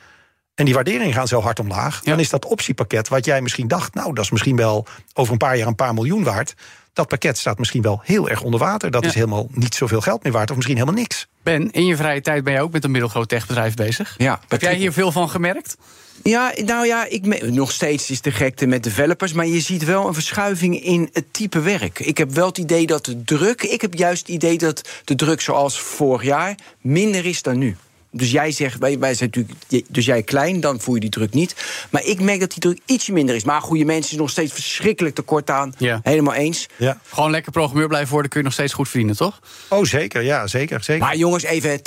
[0.56, 2.02] En die waarderingen gaan zo hard omlaag.
[2.02, 3.94] Dan is dat optiepakket wat jij misschien dacht.
[3.94, 6.54] Nou, dat is misschien wel over een paar jaar een paar miljoen waard.
[6.94, 8.92] Dat pakket staat misschien wel heel erg onder water.
[8.92, 9.08] Dat Ja.
[9.10, 10.50] is helemaal niet zoveel geld meer waard.
[10.50, 11.28] Of misschien helemaal niks.
[11.44, 14.16] Ben, in je vrije tijd ben je ook met een middelgroot techbedrijf bezig.
[14.18, 15.78] Ja, Heb jij hier veel van gemerkt?
[16.24, 19.86] Ja, nou ja, ik me- nog steeds is de gekte met developers, maar je ziet
[19.86, 22.00] wel een verschuiving in het type werk.
[22.00, 25.16] Ik heb wel het idee dat de druk, ik heb juist het idee dat de
[25.16, 27.76] druk zoals vorig jaar minder is dan nu.
[28.12, 31.34] Dus jij zegt, wij, wij zijn natuurlijk, dus jij klein, dan voel je die druk
[31.34, 31.56] niet.
[31.90, 33.44] Maar ik merk dat die druk ietsje minder is.
[33.44, 35.74] Maar goede mensen is nog steeds verschrikkelijk tekort aan.
[35.78, 36.00] Ja.
[36.04, 36.68] Helemaal eens.
[36.78, 37.00] Ja.
[37.10, 39.40] Gewoon lekker programmeur blijven worden, kun je nog steeds goed verdienen, toch?
[39.70, 40.22] Oh, zeker.
[40.22, 40.84] Ja, zeker.
[40.84, 41.04] zeker.
[41.06, 41.80] Maar jongens, even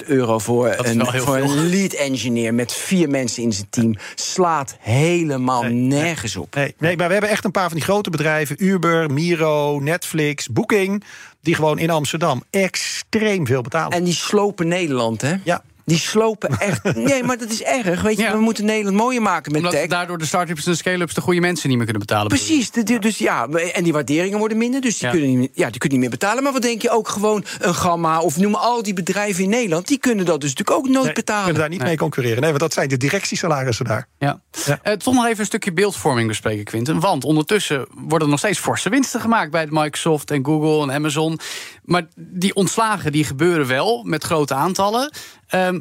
[0.00, 3.96] 250.000 euro voor, een, voor een lead engineer met vier mensen in zijn team.
[4.14, 6.02] Slaat helemaal Nee, nee.
[6.02, 6.54] nergens op.
[6.54, 8.64] Nee, nee, maar we hebben echt een paar van die grote bedrijven.
[8.64, 11.04] Uber, Miro, Netflix, Booking.
[11.40, 13.92] Die gewoon in Amsterdam extreem veel betalen.
[13.98, 15.34] En die slopen Nederland, hè?
[15.44, 15.62] Ja.
[15.90, 16.78] Die slopen echt.
[17.10, 18.02] Nee, maar dat is erg.
[18.02, 18.32] Weet je, Ja.
[18.32, 19.88] we moeten Nederland mooier maken met Omdat tech.
[19.88, 22.28] daardoor de start-ups en de scale-ups de goede mensen niet meer kunnen betalen.
[22.28, 25.12] Precies, de- de- dus ja, en die waarderingen worden minder, dus die, Ja.
[25.12, 26.42] kunnen niet, meer- ja, die kunnen niet meer betalen.
[26.42, 29.88] Maar wat denk je ook gewoon een Gamma of noem al die bedrijven in Nederland,
[29.88, 31.42] die kunnen dat dus natuurlijk ook nooit Nee, betalen.
[31.44, 32.40] kunnen daar niet mee concurreren.
[32.40, 34.08] Nee, want dat zijn de directiesalarissen daar.
[34.18, 34.40] Ja.
[34.66, 34.78] Ja.
[34.82, 37.00] Eh, toch nog even een stukje beeldvorming bespreken, Quinten.
[37.00, 41.38] Want ondertussen worden er nog steeds forse winsten gemaakt bij Microsoft en Google en Amazon.
[41.84, 45.12] Maar die ontslagen die gebeuren wel met grote aantallen.
[45.50, 45.80] Ehm,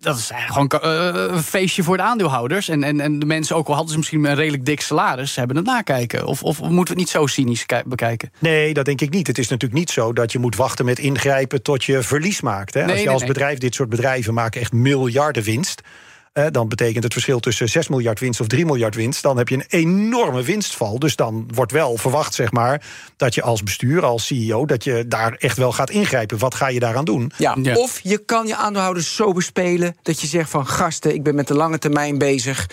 [0.00, 2.68] dat is eigenlijk gewoon eh, een feestje voor de aandeelhouders.
[2.68, 5.56] En, en, en de mensen, ook al hadden ze misschien een redelijk dik salaris, hebben
[5.56, 6.26] het nakijken.
[6.26, 8.32] Of, of moeten we het niet zo cynisch ki- bekijken?
[8.38, 9.26] Nee, dat denk ik niet.
[9.26, 12.74] Het is natuurlijk niet zo dat je moet wachten met ingrijpen tot je verlies maakt.
[12.74, 12.80] Hè.
[12.80, 13.32] Nee, als je nee, als nee.
[13.32, 15.80] bedrijf, dit soort bedrijven maken echt miljarden winst.
[16.32, 19.22] Eh, dan betekent het verschil tussen 6 miljard winst of 3 miljard winst.
[19.22, 20.98] Dan heb je een enorme winstval.
[20.98, 22.82] Dus dan wordt wel verwacht, zeg maar,
[23.16, 26.38] dat je als bestuur, als CEO, dat je daar echt wel gaat ingrijpen.
[26.38, 27.32] Wat ga je daaraan doen?
[27.38, 27.74] Ja, Ja.
[27.74, 31.46] Of je kan je aandeelhouders zo bespelen dat je zegt van gasten, ik ben met
[31.48, 32.66] de lange termijn bezig,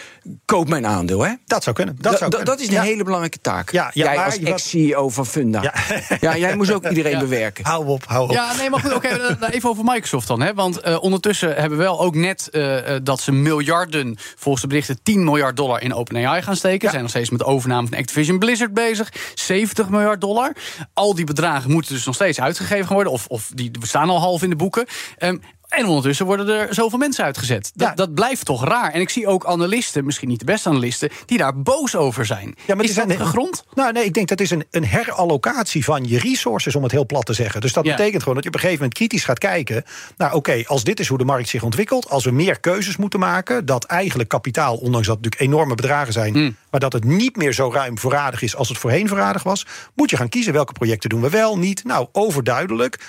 [0.45, 1.25] koop mijn aandeel.
[1.25, 1.33] Hè?
[1.45, 1.95] Dat zou kunnen.
[2.01, 2.47] Dat, Da- zou kunnen.
[2.47, 2.81] dat is een Ja.
[2.81, 3.71] hele belangrijke taak.
[3.71, 5.61] Ja, ja, Jij maar als ex-CEO van Funda.
[5.61, 5.73] Ja.
[6.21, 6.37] Ja.
[6.37, 7.19] jij moest ook iedereen Ja.
[7.19, 7.65] bewerken.
[7.65, 8.31] Hou op, hou op.
[8.31, 10.41] Ja, nee, maar goed, oké, even over Microsoft dan.
[10.41, 10.53] Hè?
[10.53, 14.67] Want eh, ondertussen hebben we wel ook net eh, eh, dat ze miljarden, volgens de
[14.67, 16.81] berichten 10 miljard dollar in OpenAI gaan steken.
[16.81, 19.13] Ze zijn nog steeds met de overname van Activision Blizzard bezig.
[19.33, 20.55] 70 miljard dollar.
[20.93, 23.13] Al die bedragen moeten dus nog steeds uitgegeven worden.
[23.13, 24.85] Of, of die staan al half in de boeken.
[25.17, 25.37] Ehm,
[25.69, 27.71] en ondertussen worden er zoveel mensen uitgezet.
[27.75, 27.93] Dat, Ja.
[27.93, 28.91] dat blijft toch raar.
[28.91, 32.55] En ik zie ook analisten, misschien niet de beste analisten, die daar boos over zijn.
[32.67, 33.63] Ja, maar is dat een- gegrond?
[33.73, 37.05] Nou, nee, ik denk dat is een, een herallocatie van je resources, om het heel
[37.05, 37.61] plat te zeggen.
[37.61, 37.95] Dus dat Ja.
[37.95, 39.83] betekent gewoon dat je op een gegeven moment kritisch gaat kijken.
[40.17, 43.19] Nou, oké, als dit is hoe de markt zich ontwikkelt, als we meer keuzes moeten
[43.19, 46.55] maken, dat eigenlijk kapitaal, ondanks dat het natuurlijk enorme bedragen zijn, Hmm.
[46.71, 50.09] maar dat het niet meer zo ruim voorradig is als het voorheen voorradig was, moet
[50.09, 51.83] je gaan kiezen welke projecten doen we wel, niet.
[51.83, 52.99] Nou, overduidelijk.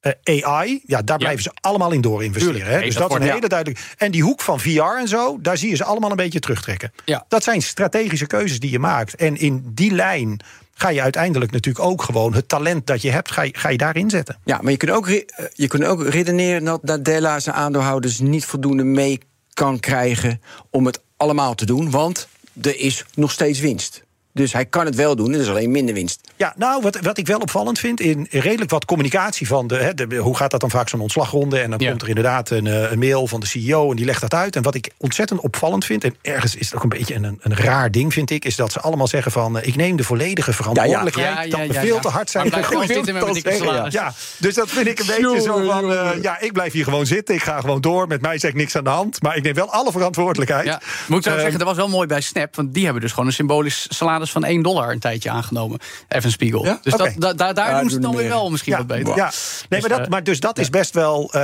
[0.00, 2.66] Eh, AI, ja, daar blijven ze allemaal in door investeren.
[2.66, 2.80] Hè?
[2.80, 3.80] Dus dat dat is een wordt- hele duidelijk.
[3.96, 6.92] En die hoek van VR en zo, daar zie je ze allemaal een beetje terugtrekken.
[7.04, 7.24] Ja.
[7.28, 9.14] Dat zijn strategische keuzes die je maakt.
[9.14, 10.40] En in die lijn
[10.74, 13.76] ga je uiteindelijk natuurlijk ook gewoon het talent dat je hebt, ga je, ga je
[13.78, 14.38] daarin zetten.
[14.44, 18.44] Ja, maar je kunt ook, eh, je kunt ook redeneren dat Nadella zijn aandeelhouders niet
[18.44, 19.20] voldoende mee
[19.54, 21.90] kan krijgen om het allemaal te doen.
[21.90, 22.28] Want
[22.62, 24.02] er is nog steeds winst.
[24.32, 26.20] Dus hij kan het wel doen, er is alleen minder winst.
[26.36, 29.94] Ja, nou, wat, wat ik wel opvallend vind, in redelijk wat communicatie van de, hè,
[29.94, 31.58] de hoe gaat dat dan vaak zo'n ontslagronde?
[31.60, 31.88] En dan Ja.
[31.88, 34.56] komt er inderdaad een, eh, een mail van de CEO en die legt dat uit.
[34.56, 37.56] En wat ik ontzettend opvallend vind, en ergens is het ook een beetje een, een
[37.56, 40.52] raar ding, vind ik, is dat ze allemaal zeggen van eh, ik neem de volledige
[40.52, 41.34] verantwoordelijkheid.
[41.34, 42.00] Ja, ja, dat we veel ja.
[42.00, 42.48] te hard zijn.
[42.48, 43.92] Maar.
[43.92, 47.06] Ja, dus dat vind ik een beetje zo van, eh, ja, ik blijf hier gewoon
[47.06, 49.42] zitten, ik ga gewoon door, met mij zeg ik niks aan de hand, maar ik
[49.42, 50.64] neem wel alle verantwoordelijkheid.
[50.66, 52.56] Ja, moet ik zo Ehm, zeggen, dat was wel mooi bij Snap.
[52.56, 55.78] Want die hebben dus gewoon een symbolisch salaris van 1 dollar een tijdje aangenomen.
[56.08, 56.64] Evan Spiegel.
[56.64, 56.78] Ja?
[56.82, 58.86] Dus dat, da- da- daar Ja, doen ze doen dan er weer wel misschien wat
[58.86, 59.16] beter.
[59.16, 59.32] Ja,
[59.68, 61.32] nee, maar, eh, dat, maar dus dat is best wel.
[61.32, 61.40] eh,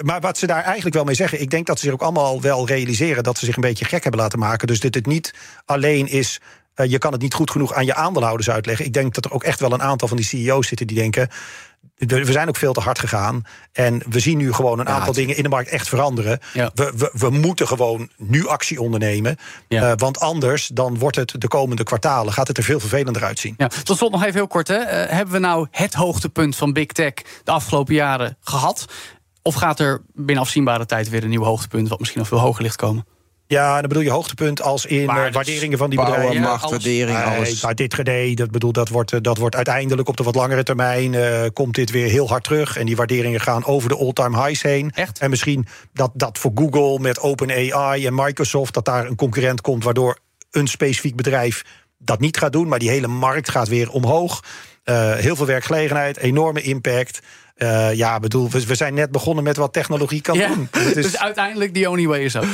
[0.00, 2.40] maar wat ze daar eigenlijk wel mee zeggen, ik denk dat ze zich ook allemaal
[2.40, 4.66] wel realiseren dat ze zich een beetje gek hebben laten maken.
[4.66, 5.34] Dus dit het niet
[5.64, 6.40] alleen is.
[6.74, 8.84] eh, je kan het niet goed genoeg aan je aandeelhouders uitleggen.
[8.84, 11.28] Ik denk dat er ook echt wel een aantal van die CEO's zitten die denken.
[11.96, 13.42] We zijn ook veel te hard gegaan.
[13.72, 16.40] En we zien nu gewoon een aantal dingen in de markt echt veranderen.
[16.52, 16.70] Ja.
[16.74, 19.36] We, we, we moeten gewoon nu actie ondernemen.
[19.68, 19.90] Ja.
[19.90, 23.54] Eh, want anders dan wordt het de komende kwartalen gaat het er veel vervelender uitzien.
[23.56, 24.68] Ja, tot slot nog even heel kort.
[24.68, 24.76] Hè.
[24.76, 28.84] Eh, hebben we nou het hoogtepunt van Big Tech de afgelopen jaren gehad?
[29.42, 31.88] Of gaat er binnen afzienbare tijd weer een nieuw hoogtepunt...
[31.88, 33.06] wat misschien nog veel hoger ligt komen?
[33.46, 36.44] Ja, dan bedoel je hoogtepunt als in Maar eh, waarderingen van die Bouwen, bedrijven.
[36.44, 37.62] Ja, macht, waardering, Nee, alles.
[37.62, 40.62] maar dit gedee, dat bedoel, dat wordt, eh, dat wordt uiteindelijk op de wat langere
[40.62, 42.76] termijn eh, komt dit weer heel hard terug.
[42.76, 44.90] En die waarderingen gaan over de all-time highs heen.
[44.94, 45.18] Echt?
[45.18, 49.84] En misschien dat, dat voor Google met OpenAI en Microsoft, dat daar een concurrent komt,
[49.84, 50.18] waardoor
[50.50, 51.64] een specifiek bedrijf
[51.98, 54.42] dat niet gaat doen, maar die hele markt gaat weer omhoog.
[54.84, 57.20] Eh, heel veel werkgelegenheid, enorme impact.
[57.54, 60.68] Eh, ja, bedoel, we, we zijn net begonnen met wat technologie kan Ja, doen.
[60.70, 62.44] Het is- Dus uiteindelijk the only way is up.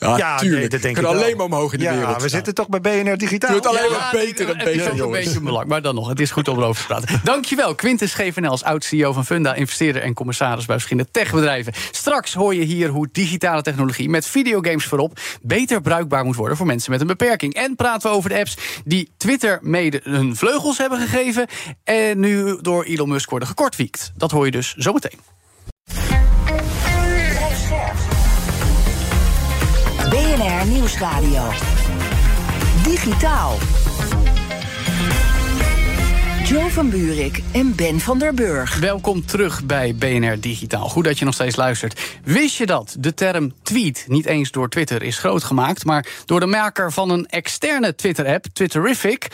[0.00, 0.60] Ja, ja, tuurlijk.
[0.60, 1.12] nee, dat denk ik wel.
[1.12, 2.22] alleen maar omhoog in de ja, wereld.
[2.22, 3.54] we zitten toch bij BNR Digitaal.
[3.54, 5.24] Het alleen Ja, maar beter en het is beter, ook een jongens.
[5.24, 6.08] beetje belang, maar dan nog.
[6.08, 7.20] Het is goed om erover te praten.
[7.24, 9.54] Dankjewel, Quintus Gevenel als oud-CEO van Funda...
[9.54, 11.72] investeerder en commissaris bij verschillende techbedrijven.
[11.90, 15.18] Straks hoor je hier hoe digitale technologie met videogames voorop...
[15.42, 17.54] beter bruikbaar moet worden voor mensen met een beperking.
[17.54, 21.46] En praten we over de apps die Twitter mede hun vleugels hebben gegeven...
[21.84, 24.12] en nu door Elon Musk worden gekortwiekt.
[24.16, 25.18] Dat hoor je dus zometeen.
[30.10, 31.50] BNR Nieuwsradio.
[32.84, 33.58] Digitaal.
[36.50, 38.78] Joe van Buurik en Ben van der Burg.
[38.78, 40.88] Welkom terug bij BNR Digitaal.
[40.88, 42.00] Goed dat je nog steeds luistert.
[42.24, 46.46] Wist je dat de term tweet niet eens door Twitter is grootgemaakt, maar door de
[46.46, 49.28] maker van een externe Twitter-app, Twitterific?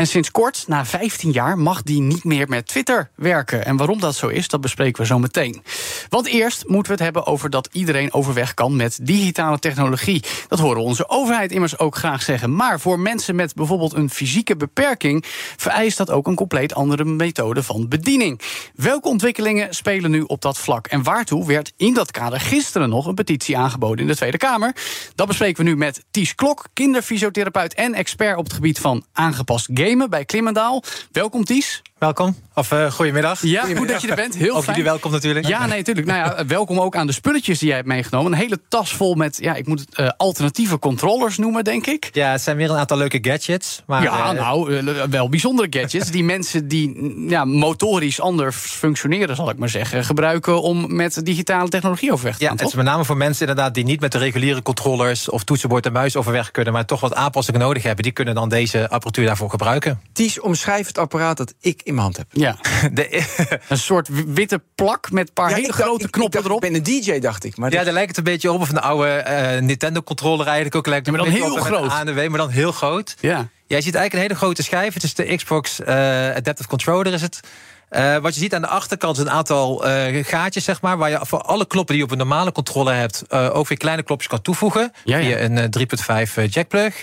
[0.00, 3.64] En sinds kort, na 15 jaar, mag die niet meer met Twitter werken.
[3.64, 5.62] En waarom dat zo is, dat bespreken we zo meteen.
[6.08, 10.24] Want eerst moeten we het hebben over dat iedereen overweg kan met digitale technologie.
[10.48, 12.56] Dat horen onze overheid immers ook graag zeggen.
[12.56, 15.24] Maar voor mensen met bijvoorbeeld een fysieke beperking
[15.56, 18.40] vereist dat ook een compleet andere methode van bediening.
[18.74, 20.86] Welke ontwikkelingen spelen nu op dat vlak?
[20.86, 24.74] En waartoe werd in dat kader gisteren nog een petitie aangeboden in de Tweede Kamer?
[25.14, 29.68] Dat bespreken we nu met Ties Klok, kinderfysiotherapeut en expert op het gebied van aangepast
[30.08, 30.82] bij Klimmendaal.
[31.12, 31.82] Welkom Ties.
[32.00, 33.42] Welkom, of eh goedemiddag.
[33.42, 34.36] Ja, goed dat je er bent.
[34.36, 34.76] Heel Ook fijn.
[34.76, 35.46] jullie welkom natuurlijk.
[35.46, 36.06] Ja, nee, natuurlijk.
[36.06, 38.32] Nou ja, welkom ook aan de spulletjes die jij hebt meegenomen.
[38.32, 42.08] Een hele tas vol met, ja, ik moet het eh, alternatieve controllers noemen, denk ik.
[42.12, 43.82] Ja, het zijn weer een aantal leuke gadgets.
[43.86, 46.10] Maar, ja, eh, nou, eh, wel bijzondere gadgets.
[46.10, 51.68] die mensen die ja, motorisch anders functioneren, zal ik maar zeggen, gebruiken om met digitale
[51.68, 52.58] technologie overweg te Ja, gaan.
[52.58, 55.86] het is met name voor mensen inderdaad die niet met de reguliere controllers of toetsenbord
[55.86, 58.02] en muis overweg kunnen, maar toch wat aanpassingen nodig hebben.
[58.04, 60.00] Die kunnen dan deze apparatuur daarvoor gebruiken.
[60.12, 62.26] Ties, omschrijf het apparaat dat ik in mijn hand heb.
[62.32, 62.56] Ja,
[62.92, 63.24] De,
[63.68, 66.60] een soort witte plak met een paar Ja, hele dacht- grote ik- knoppen ik dacht,
[66.60, 66.64] erop.
[66.64, 67.56] Ik ben een DJ, dacht ik.
[67.56, 68.60] Maar ja, dat- daar lijkt het een beetje op.
[68.60, 70.86] Of een oude eh, Nintendo-controller eigenlijk ook.
[70.86, 71.90] Lijkt Ja, maar dan heel groot.
[71.90, 73.16] ANW, maar dan heel groot.
[73.20, 73.48] Ja.
[73.66, 74.94] Jij ziet eigenlijk een hele grote schijf.
[74.94, 75.94] Het is de Xbox eh,
[76.34, 77.40] Adaptive Controller is het.
[77.88, 81.10] Eh, wat je ziet aan de achterkant is een aantal eh, gaatjes, zeg maar, waar
[81.10, 84.02] je voor alle knoppen die je op een normale controller hebt, eh, ook weer kleine
[84.02, 84.92] knopjes kan toevoegen.
[85.04, 85.24] Ja, ja.
[85.24, 87.02] Via een eh, 3.5 eh, jackplug.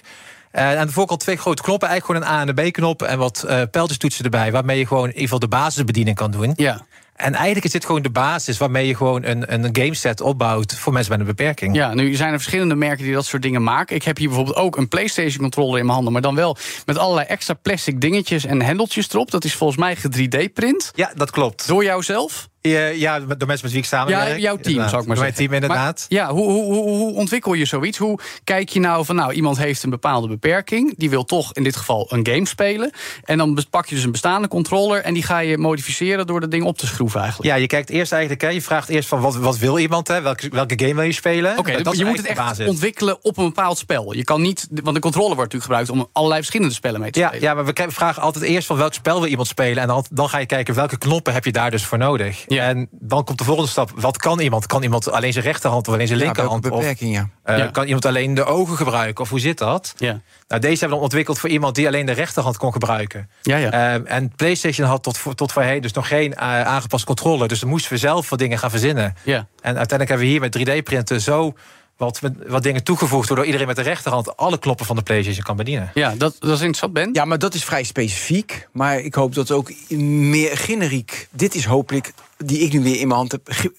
[0.52, 3.18] Eh, aan de voorkant twee grote knoppen, eigenlijk gewoon een A- en een B-knop en
[3.18, 6.54] wat eh pijltjestoetsen erbij, waarmee je gewoon in ieder geval de basisbediening kan doen.
[6.56, 6.86] Ja.
[7.16, 10.94] En eigenlijk is dit gewoon de basis waarmee je gewoon een, een gameset opbouwt voor
[10.94, 11.76] mensen met een beperking.
[11.76, 13.96] Ja, nu zijn er verschillende merken die dat soort dingen maken.
[13.96, 16.98] Ik heb hier bijvoorbeeld ook een PlayStation controller in mijn handen, maar dan wel met
[16.98, 19.32] allerlei extra plastic dingetjes en hendeltjes erop.
[19.32, 20.92] Dat is volgens mij ge 3D-print.
[20.96, 21.68] Ja, dat klopt.
[21.68, 22.48] Door jouzelf?
[22.68, 24.40] Ja, ja, door mensen met wie ik Ja, samenwerk.
[24.40, 24.90] jouw team, Inderdaad.
[24.90, 25.36] zou ik maar zeggen.
[25.38, 26.06] Mijn team, inderdaad.
[26.10, 27.98] Maar, ja, hoe, hoe, hoe, ontwikkel je zoiets?
[27.98, 30.94] Hoe kijk je nou van, nou, iemand heeft een bepaalde beperking.
[30.98, 32.92] Die wil toch in dit geval een game spelen.
[33.24, 35.02] En dan pak je dus een bestaande controller...
[35.02, 37.50] en die ga je modificeren door dat ding op te schroeven eigenlijk.
[37.52, 40.22] Ja, je kijkt eerst eigenlijk, hè, je vraagt eerst van wat, wat wil iemand, hè?
[40.22, 41.58] Welke, welke game wil je spelen?
[41.58, 42.68] Oké, dus je moet het echt de basis.
[42.68, 44.14] ontwikkelen op een bepaald spel.
[44.14, 47.20] Je kan niet, want de controller wordt natuurlijk gebruikt om allerlei verschillende spellen mee te
[47.20, 47.44] Ja, spelen.
[47.44, 49.82] ja, maar we vragen altijd eerst van welk spel wil iemand spelen.
[49.82, 52.44] En dan, dan ga je kijken welke knoppen heb je daar dus voor nodig.
[52.48, 52.57] Ja.
[52.62, 53.92] En dan komt de volgende stap.
[53.96, 54.66] Wat kan iemand?
[54.66, 56.66] Kan iemand alleen zijn rechterhand of alleen zijn ja, linkerhand?
[56.66, 57.30] Of beperking, ja.
[57.44, 57.66] eh, Ja.
[57.68, 59.24] kan iemand alleen de ogen gebruiken?
[59.24, 59.94] Of hoe zit dat?
[59.98, 60.22] Ja.
[60.48, 63.30] Nou, deze hebben we dan ontwikkeld voor iemand die alleen de rechterhand kon gebruiken.
[63.42, 63.72] Ja, ja.
[63.94, 67.48] Ehm, en PlayStation had tot, voor- tot voorheen dus nog geen eh, aangepast controller.
[67.48, 69.16] Dus dan moesten we zelf wat dingen gaan verzinnen.
[69.24, 69.38] Ja.
[69.38, 71.54] En uiteindelijk hebben we hier met 3D-printen zo
[71.98, 73.28] wat, wat dingen toegevoegd...
[73.28, 75.92] waardoor iedereen met de rechterhand alle knoppen van de PlayStation kan bedienen.
[75.94, 77.10] ja, dat, dat is interessant, Ben.
[77.14, 78.68] Ja, maar dat is vrij specifiek.
[78.72, 81.28] Maar ik hoop dat ook meer generiek.
[81.32, 83.72] Dit is hopelijk die ik nu weer in mijn hand heb,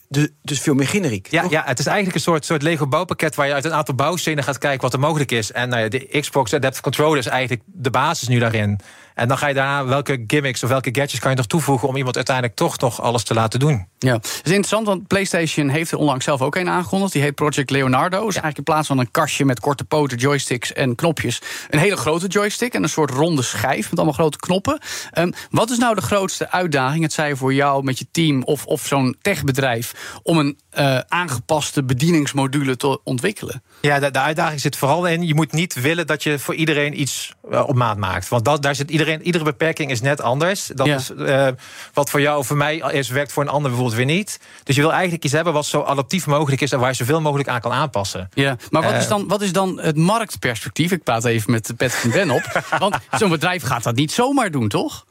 [0.42, 1.26] dus veel meer generiek.
[1.30, 1.50] Ja, toch?
[1.50, 4.44] ja, het is eigenlijk een soort, soort Lego bouwpakket waar je uit een aantal bouwstenen
[4.44, 5.52] gaat kijken wat er mogelijk is.
[5.52, 8.80] En nou ja, de Xbox Adaptive Controller is eigenlijk de basis nu daarin.
[9.18, 11.96] En dan ga je daarna welke gimmicks of welke gadgets kan je nog toevoegen om
[11.96, 13.86] iemand uiteindelijk toch nog alles te laten doen.
[13.98, 17.12] Ja, dat is interessant, want PlayStation heeft er onlangs zelf ook een aangekondigd.
[17.12, 18.18] Die heet Project Leonardo.
[18.18, 21.96] Is eigenlijk in plaats van een kastje met korte poten, joysticks en knopjes, een hele
[21.96, 24.80] grote joystick en een soort ronde schijf met allemaal grote knoppen.
[25.10, 28.64] Ehm, wat is nou de grootste uitdaging, het zij voor jou met je team of,
[28.66, 33.62] of zo'n techbedrijf, om een eh, aangepaste bedieningsmodule te ontwikkelen?
[33.80, 37.00] Ja, de, de uitdaging zit vooral in, je moet niet willen dat je voor iedereen
[37.00, 38.28] iets eh, op maat maakt.
[38.28, 40.70] Want dat, daar zit iedereen, iedere beperking is net anders.
[40.74, 40.96] Dat Ja.
[40.96, 41.48] is, eh,
[41.92, 44.40] wat voor jou of voor mij is, werkt voor een ander bijvoorbeeld weer niet.
[44.64, 47.20] Dus je wil eigenlijk iets hebben wat zo adaptief mogelijk is en waar je zoveel
[47.20, 48.28] mogelijk aan kan aanpassen.
[48.34, 50.92] Ja, maar wat, is dan, wat is dan het marktperspectief?
[50.92, 52.62] Ik praat even met Patrick en Ben op.
[52.78, 55.06] Want zo'n bedrijf gaat dat niet zomaar doen, toch?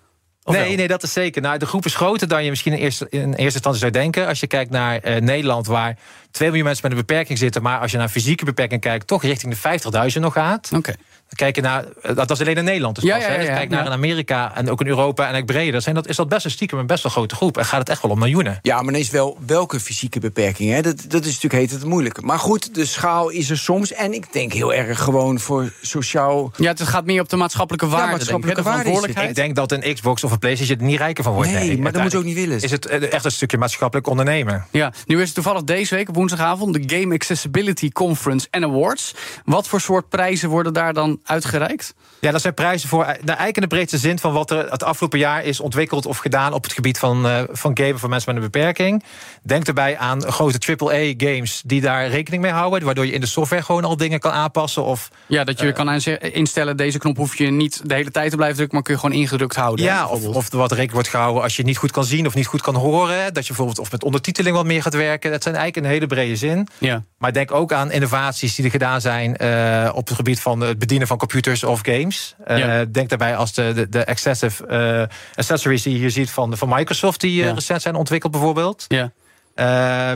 [0.56, 0.76] Nee, wel?
[0.76, 1.42] nee, dat is zeker.
[1.42, 4.28] Nou, de groep is groter dan je misschien in eerste, in eerste instantie zou denken.
[4.28, 5.98] Als je kijkt naar eh, Nederland, waar
[6.32, 9.24] 2 miljoen mensen met een beperking zitten, maar als je naar fysieke beperking kijkt, toch
[9.24, 10.70] richting de 50.000 nog gaat.
[10.76, 10.94] Oké.
[11.36, 12.96] Kijk je naar, eh, dat is alleen in Nederland.
[12.96, 13.34] Dus Ja, pas, ja, hè.
[13.34, 13.86] ja, Dus ja, kijk naar ja.
[13.86, 15.82] in Amerika en ook in Europa en ook breder.
[15.82, 17.58] Zijn dat, is dat best een stiekem een best wel grote groep.
[17.58, 18.60] En gaat het echt wel om miljoenen.
[18.62, 20.72] Ja, maar is wel welke fysieke beperking.
[20.72, 20.82] Hè?
[20.82, 22.22] Dat, dat is natuurlijk heet het moeilijk.
[22.22, 23.94] Maar goed, de schaal is er soms.
[23.94, 26.52] En ik denk heel erg gewoon voor sociaal.
[26.58, 28.12] Ja, het gaat meer op de maatschappelijke waarde.
[28.12, 31.52] maatschappelijke denk ik, de denk dat een Xbox of een PlayStation niet rijker van wordt.
[31.52, 32.62] Nee, maar dat moet je ook niet willen.
[32.62, 34.66] Is het eh, echt een stukje maatschappelijk ondernemen?
[34.72, 39.16] Ja, nu is het toevallig deze week op woensdagavond de Game Accessibility Conference and Awards.
[39.46, 41.94] Wat voor soort prijzen worden daar dan uitgereikt?
[42.22, 43.00] Ja, dat zijn prijzen voor.
[43.06, 46.18] Nou, eigenlijk in de breedste zin van wat er het afgelopen jaar is ontwikkeld of
[46.18, 49.04] gedaan op het gebied van, eh van gamen voor mensen met een beperking.
[49.44, 53.64] Denk daarbij aan grote AAA-games die daar rekening mee houden, waardoor je in de software
[53.64, 54.84] gewoon al dingen kan aanpassen.
[54.84, 58.30] Of, Ja, dat je kan aanze- instellen, deze knop hoef je niet de hele tijd
[58.30, 59.86] te blijven drukken, maar kun je gewoon ingedrukt houden.
[59.86, 60.36] ja, of, bijvoorbeeld.
[60.36, 62.62] of er wat rekening wordt gehouden als je niet goed kan zien of niet goed
[62.62, 63.34] kan horen.
[63.34, 65.32] Dat je bijvoorbeeld of met ondertiteling wat meer gaat werken.
[65.32, 66.68] Dat zijn eigenlijk een hele brede zin.
[66.78, 67.04] ja.
[67.18, 70.80] Maar denk ook aan innovaties die er gedaan zijn eh, op het gebied van het
[70.80, 72.36] bedienen van computers of games.
[72.46, 72.86] Eh, Ja.
[72.86, 76.70] Denk daarbij als de, de, de excessive eh, accessories die je hier ziet van, van
[76.70, 77.54] Microsoft, die eh, Ja.
[77.54, 78.86] recent zijn ontwikkeld bijvoorbeeld.
[78.88, 79.12] ja.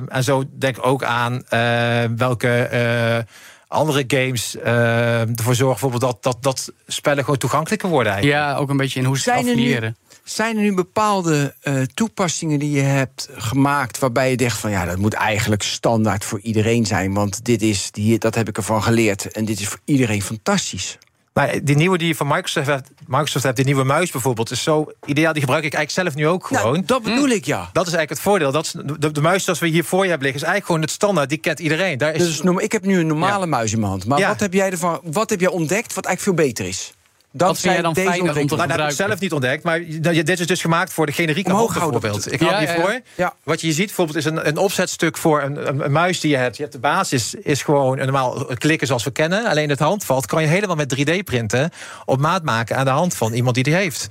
[0.10, 1.60] En zo denk ook aan eh,
[2.18, 3.18] welke eh,
[3.68, 8.42] andere games ervoor zorgen bijvoorbeeld dat, dat, dat spellen gewoon toegankelijker worden eigenlijk.
[8.44, 9.98] ja, ook een beetje in hoe ze het Zijn er nu- affiliëren.
[10.24, 14.86] Zijn er nu bepaalde eh, toepassingen die je hebt gemaakt waarbij je denkt van ja,
[14.86, 18.84] dat moet eigenlijk standaard voor iedereen zijn, want dit is die, dat heb ik ervan
[18.84, 20.98] geleerd en dit is voor iedereen fantastisch.
[21.34, 24.64] Maar die nieuwe die je van Microsoft hebt, Microsoft hebt, die nieuwe muis bijvoorbeeld, is
[24.64, 25.34] zo ideaal.
[25.34, 26.72] Die gebruik ik eigenlijk zelf nu ook gewoon.
[26.74, 27.58] Nou, dat bedoel ik ja.
[27.74, 28.52] Dat is eigenlijk het voordeel.
[28.52, 30.82] Dat is, de, de muis zoals we hier voor je hebben liggen, is eigenlijk gewoon
[30.82, 31.30] het standaard.
[31.30, 31.98] Die kent iedereen.
[31.98, 34.28] Daar is, Dus noem- ik heb nu een normale muis in mijn hand, maar Ja.
[34.28, 35.00] wat heb jij ervan?
[35.04, 36.94] Wat heb jij ontdekt wat eigenlijk veel beter is?
[37.34, 38.56] Dat Wat vind jij dan deze fijner om te.
[38.56, 41.06] Nou, dat heb ik zelf niet ontdekt, maar dat je- dit is dus gemaakt voor
[41.06, 41.74] de generieke houden.
[41.74, 42.32] bijvoorbeeld.
[42.34, 42.90] Ik hou Ja, het ja, hier ja.
[42.92, 43.02] voor.
[43.16, 43.34] Ja.
[43.44, 46.32] Wat je hier ziet bijvoorbeeld is een, een opzetstuk voor een, een, een muis die
[46.32, 46.56] je hebt.
[46.56, 49.46] Je hebt de basis, is gewoon een normaal klikken zoals we kennen.
[49.46, 51.70] Alleen het handvat kan je helemaal met 3D printen
[52.06, 54.08] op maat maken aan de hand van iemand die die heeft.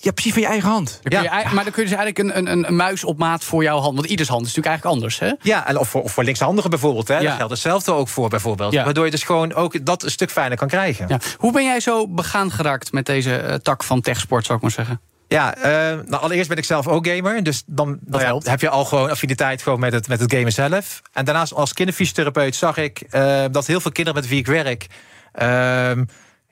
[0.00, 0.98] Ja, precies van je eigen hand.
[1.02, 1.52] Dan kun je Ja.
[1.52, 3.94] maar dan kun je dus eigenlijk een, een, een muis op maat voor jouw hand.
[3.94, 5.50] Want ieders hand is natuurlijk eigenlijk anders, hè?
[5.50, 7.08] Ja, en of voor, of voor linkshandigen bijvoorbeeld.
[7.08, 7.14] Hè.
[7.18, 7.22] Ja.
[7.22, 8.72] Daar geldt hetzelfde ook voor bijvoorbeeld.
[8.72, 8.84] Ja.
[8.84, 11.04] Waardoor je dus gewoon ook dat een stuk fijner kan krijgen.
[11.08, 11.18] Ja.
[11.36, 14.72] Hoe ben jij zo begaan geraakt met deze eh, tak van techsport, zou ik maar
[14.72, 15.00] zeggen?
[15.32, 15.62] Ja, eh,
[16.06, 17.42] nou, allereerst ben ik zelf ook gamer.
[17.42, 17.98] Dus dan
[18.42, 21.02] heb je al gewoon affiniteit gewoon met, het, met het gamen zelf.
[21.12, 24.86] En daarnaast als kinderfysiotherapeut zag ik eh, dat heel veel kinderen met wie ik werk...
[25.32, 26.04] ehm,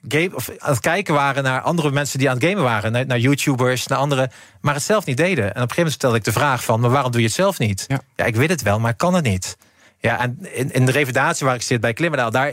[0.08, 2.92] game, of aan het kijken waren naar andere mensen die aan het gamen waren.
[2.92, 4.30] Naar, naar YouTubers, naar anderen.
[4.60, 5.44] Maar het zelf niet deden.
[5.44, 6.80] En op een gegeven moment stelde ik de vraag van...
[6.80, 7.84] maar waarom doe je het zelf niet?
[7.88, 8.00] Ja.
[8.16, 9.56] Ja, ik weet het wel, maar ik kan het niet.
[10.00, 12.30] Ja, en in, in de revalidatie waar ik zit bij Klimmendaal...
[12.30, 12.52] daar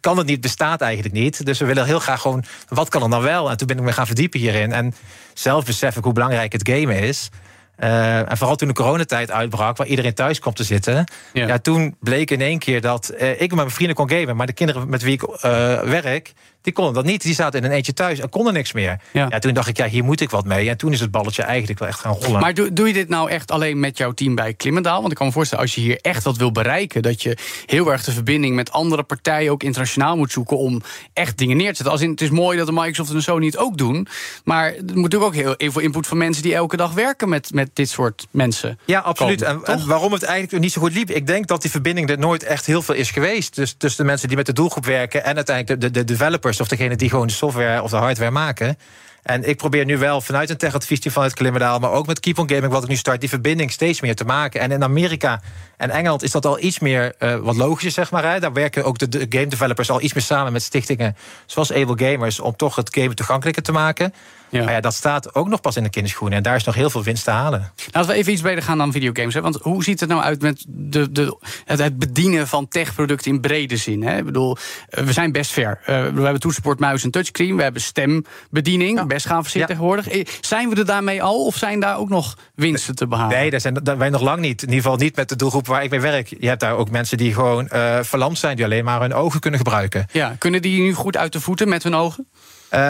[0.00, 1.46] kan het niet, bestaat eigenlijk niet.
[1.46, 2.44] Dus we willen heel graag gewoon...
[2.68, 3.50] wat kan er dan wel?
[3.50, 4.72] En toen ben ik me gaan verdiepen hierin.
[4.72, 4.94] En
[5.34, 7.30] zelf besef ik hoe belangrijk het gamen is...
[7.76, 11.04] Eh, en vooral toen de coronatijd uitbrak, waar iedereen thuis kwam te zitten.
[11.32, 11.46] Ja.
[11.46, 11.58] Ja.
[11.58, 14.36] toen bleek in één keer dat eh, ik met mijn vrienden kon gamen.
[14.36, 17.22] Maar de kinderen met wie ik eh, werk, die konden dat niet.
[17.22, 19.00] Die zaten in een eentje thuis en konden niks meer.
[19.12, 19.26] Ja.
[19.30, 19.38] Ja.
[19.38, 20.68] toen dacht ik, ja, hier moet ik wat mee.
[20.68, 22.40] En toen is het balletje eigenlijk wel echt gaan rollen.
[22.40, 25.00] Maar doe, doe je dit nou echt alleen met jouw team bij Klimmendaal?
[25.00, 27.02] Want ik kan me voorstellen, als je hier echt wat wil bereiken...
[27.02, 29.52] dat je heel erg de verbinding met andere partijen...
[29.52, 31.92] ook internationaal moet zoeken om echt dingen neer te zetten.
[31.92, 34.06] Als in, het is mooi dat de Microsoft en Sony het ook doen...
[34.44, 36.42] maar er moet natuurlijk ook heel, heel veel input van mensen...
[36.42, 38.78] die elke dag werken met, met dit soort mensen.
[38.84, 39.44] Ja, absoluut.
[39.44, 41.10] komen, En, waarom het eigenlijk niet zo goed liep?
[41.10, 43.54] Ik denk dat die verbinding er nooit echt heel veel is geweest.
[43.54, 46.51] Dus tussen de mensen die met de doelgroep werken en uiteindelijk de, de, de developers
[46.60, 48.76] of degene die gewoon de software of de hardware maken.
[49.22, 52.50] En ik probeer nu wel vanuit een tech-adviesteam vanuit Klimmendaal, maar ook met Keep on
[52.50, 54.60] Gaming, wat ik nu start, die verbinding steeds meer te maken.
[54.60, 55.40] En in Amerika
[55.76, 58.32] en Engeland is dat al iets meer eh, wat logischer, zeg maar.
[58.32, 58.40] Hè.
[58.40, 62.10] Daar werken ook de, de game developers al iets meer samen met stichtingen zoals Able
[62.10, 64.12] Gamers om toch het game toegankelijker te maken.
[64.52, 64.64] Ja.
[64.64, 66.36] Maar ja, dat staat ook nog pas in de kinderschoenen.
[66.36, 67.72] En daar is nog heel veel winst te halen.
[67.90, 69.34] Laten we even iets breder gaan dan videogames.
[69.34, 69.40] Hè?
[69.40, 73.40] Want hoe ziet het nou uit met de, de, het, het bedienen van techproducten in
[73.40, 74.02] brede zin?
[74.02, 74.16] Hè?
[74.16, 74.56] Ik bedoel,
[74.88, 75.80] eh, we zijn best ver.
[75.84, 77.56] Eh, we hebben toetsenbord, muis en touchscreen.
[77.56, 79.66] We hebben stembediening, best geavanceerd Ja.
[79.66, 80.08] tegenwoordig.
[80.08, 83.36] Eh, Zijn we er daarmee al of zijn daar ook nog winsten te behalen?
[83.38, 84.62] Nee, daar zijn daar wij nog lang niet.
[84.62, 86.34] In ieder geval niet met de doelgroep waar ik mee werk.
[86.40, 89.40] Je hebt daar ook mensen die gewoon eh, verlamd zijn, die alleen maar hun ogen
[89.40, 90.06] kunnen gebruiken.
[90.12, 92.26] Ja, kunnen die nu goed uit de voeten met hun ogen?
[92.72, 92.80] Eh,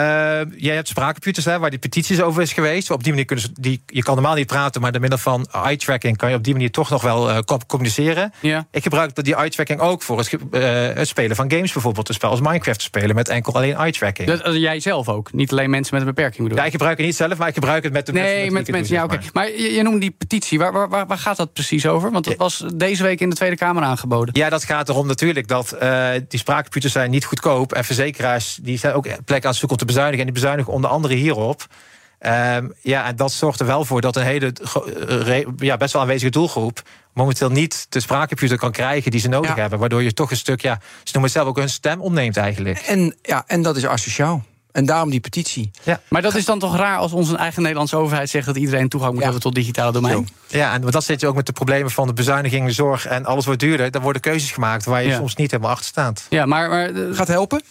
[0.55, 2.91] jij hebt spraakcomputers hè, waar die petities over is geweest.
[2.91, 5.47] Op die manier kunnen ze, die, je kan normaal niet praten, maar door middel van
[5.51, 8.33] eye-tracking kan je op die manier toch nog wel eh, com- communiceren.
[8.39, 8.67] Ja.
[8.71, 10.61] Ik gebruik die eye-tracking ook voor het, eh,
[10.93, 14.27] het spelen van games, bijvoorbeeld een spel als Minecraft te spelen met enkel alleen eye-tracking.
[14.27, 16.65] Dat, jij zelf ook, niet alleen mensen met een beperking bedoel Ja, ik.
[16.65, 18.53] ik gebruik het niet zelf, maar ik gebruik het met de Nee, mensen.
[18.53, 19.15] met ik het mensen, ja, oké.
[19.15, 19.29] maar.
[19.33, 20.59] Maar je, je noemde die petitie.
[20.59, 22.11] Waar, waar, waar, waar gaat dat precies over?
[22.11, 24.35] Want dat was deze week in de Tweede Kamer aangeboden.
[24.37, 25.75] Ja, dat gaat erom natuurlijk dat
[26.27, 27.73] die spraakcomputers zijn niet goedkoop.
[27.73, 30.19] En verzekeraars die zijn ook plek aan het zoeken om te bezuinigen.
[30.19, 31.65] En die bezuinigen onder andere hierop.
[32.19, 34.53] Ehm, ja, en dat zorgt er wel voor dat een hele
[35.07, 36.81] eh, re- ja, best wel aanwezige doelgroep
[37.13, 39.61] momenteel niet de spraakcomputer kan krijgen die ze nodig Ja.
[39.61, 39.79] hebben.
[39.79, 42.77] Waardoor je toch een stuk, ja, ze noemen het zelf ook hun stem ontneemt eigenlijk.
[42.77, 44.43] En, ja, en dat is asociaal.
[44.71, 45.71] En daarom die petitie.
[45.83, 46.01] Ja.
[46.09, 49.11] Maar dat is dan toch raar als onze eigen Nederlandse overheid zegt dat iedereen toegang
[49.11, 49.25] moet Ja.
[49.25, 50.27] hebben tot digitale domein?
[50.47, 53.25] Ja, en dat zit je ook met de problemen van de bezuiniging, de zorg en
[53.25, 53.91] alles wordt duurder.
[53.91, 55.15] Dan worden keuzes gemaakt waar je Ja.
[55.17, 56.25] soms niet helemaal achter staat.
[56.29, 57.61] Ja, maar, maar eh, Gaat helpen,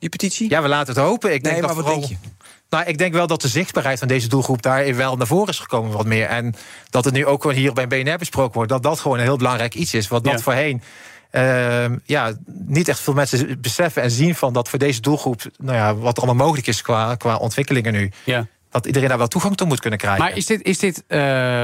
[0.00, 0.50] die petitie?
[0.50, 1.32] Ja, we laten het hopen.
[1.34, 2.00] Ik denk nee, dat maar vooral...
[2.00, 2.28] denk je?
[2.70, 5.58] Nou, ik denk wel dat de zichtbaarheid van deze doelgroep daar wel naar voren is
[5.58, 6.26] gekomen wat meer.
[6.26, 6.54] En
[6.90, 8.70] dat het nu ook gewoon hier bij BNR besproken wordt.
[8.70, 10.08] Dat dat gewoon een heel belangrijk iets is.
[10.08, 10.38] Wat dat Ja.
[10.38, 10.82] voorheen
[11.30, 15.76] ehm, ja, niet echt veel mensen beseffen en zien van dat voor deze doelgroep, nou
[15.76, 18.10] ja, wat er allemaal mogelijk is qua, qua ontwikkelingen nu.
[18.24, 18.46] ja.
[18.70, 20.22] Dat iedereen daar wel toegang toe moet kunnen krijgen.
[20.22, 21.62] Maar is dit, is dit eh,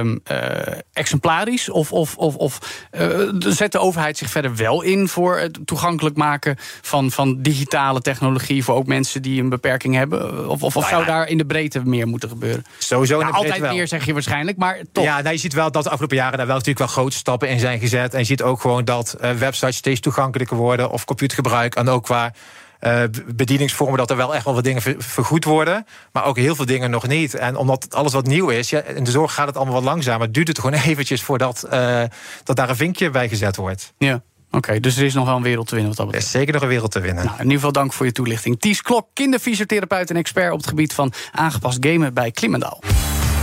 [0.92, 1.70] exemplarisch?
[1.70, 2.58] Of, of, of, of
[2.90, 8.00] eh, zet de overheid zich verder wel in voor het toegankelijk maken van, van digitale
[8.00, 10.48] technologie voor ook mensen die een beperking hebben?
[10.48, 12.64] Of, of, of zou daar in de breedte meer moeten gebeuren?
[12.78, 13.76] Sowieso in Ja, de breedte altijd wel.
[13.76, 15.04] meer zeg je waarschijnlijk, maar toch.
[15.04, 17.48] Ja, nou, je ziet wel dat de afgelopen jaren daar wel natuurlijk wel grote stappen
[17.48, 18.12] in zijn gezet.
[18.12, 21.74] En je ziet ook gewoon dat eh, websites steeds toegankelijker worden of computergebruik.
[21.74, 22.32] En ook qua
[22.78, 25.86] eh, b- bedieningsvormen dat er wel echt wel wat dingen ver- vergoed worden.
[26.12, 27.34] Maar ook heel veel dingen nog niet.
[27.34, 30.32] En omdat alles wat nieuw is, ja, in de zorg gaat het allemaal wat langzamer.
[30.32, 32.02] Duurt het gewoon eventjes voordat eh,
[32.44, 33.92] dat daar een vinkje bij gezet wordt.
[33.98, 34.22] Ja.
[34.50, 36.52] Oké, dus er is nog wel een wereld te winnen wat dat Er is zeker
[36.52, 37.24] nog een wereld te winnen.
[37.24, 38.60] Nou, in ieder geval dank voor je toelichting.
[38.60, 42.80] Ties Klok, kinderfysiotherapeut en expert op het gebied van aangepast gamen bij Klimmendaal.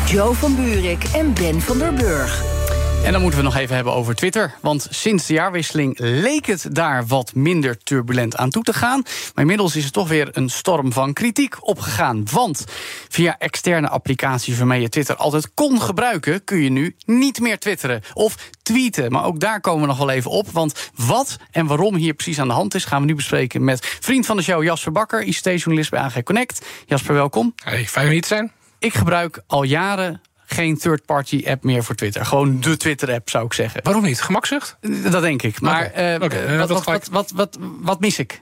[0.06, 2.44] Joe van Buurik en Ben van der Burg.
[3.04, 4.56] En dan moeten we nog even hebben over Twitter.
[4.62, 9.02] Want sinds de jaarwisseling leek het daar wat minder turbulent aan toe te gaan.
[9.02, 12.26] Maar inmiddels is er toch weer een storm van kritiek opgegaan.
[12.32, 12.66] Want
[13.10, 18.02] via externe applicaties waarmee je Twitter altijd kon gebruiken, kun je nu niet meer twitteren
[18.14, 19.12] of tweeten.
[19.12, 20.50] Maar ook daar komen we nog wel even op.
[20.52, 23.98] Want wat en waarom hier precies aan de hand is, gaan we nu bespreken met
[24.00, 26.66] vriend van de show Jasper Bakker, ICT-journalist bij AG Connect.
[26.86, 27.54] Jasper, welkom.
[27.64, 28.52] Hey, fijn om hier te zijn.
[28.80, 30.22] Ik gebruik al jaren
[30.54, 32.26] geen third-party app meer voor Twitter.
[32.26, 33.84] Gewoon de Twitter-app, zou ik zeggen.
[33.84, 34.22] Waarom niet?
[34.22, 34.78] Gemakzucht?
[35.12, 35.62] Dat denk ik.
[35.62, 37.06] Maar eh, dan wat, wat, gelijk.
[37.12, 38.42] wat, wat, wat, wat mis ik?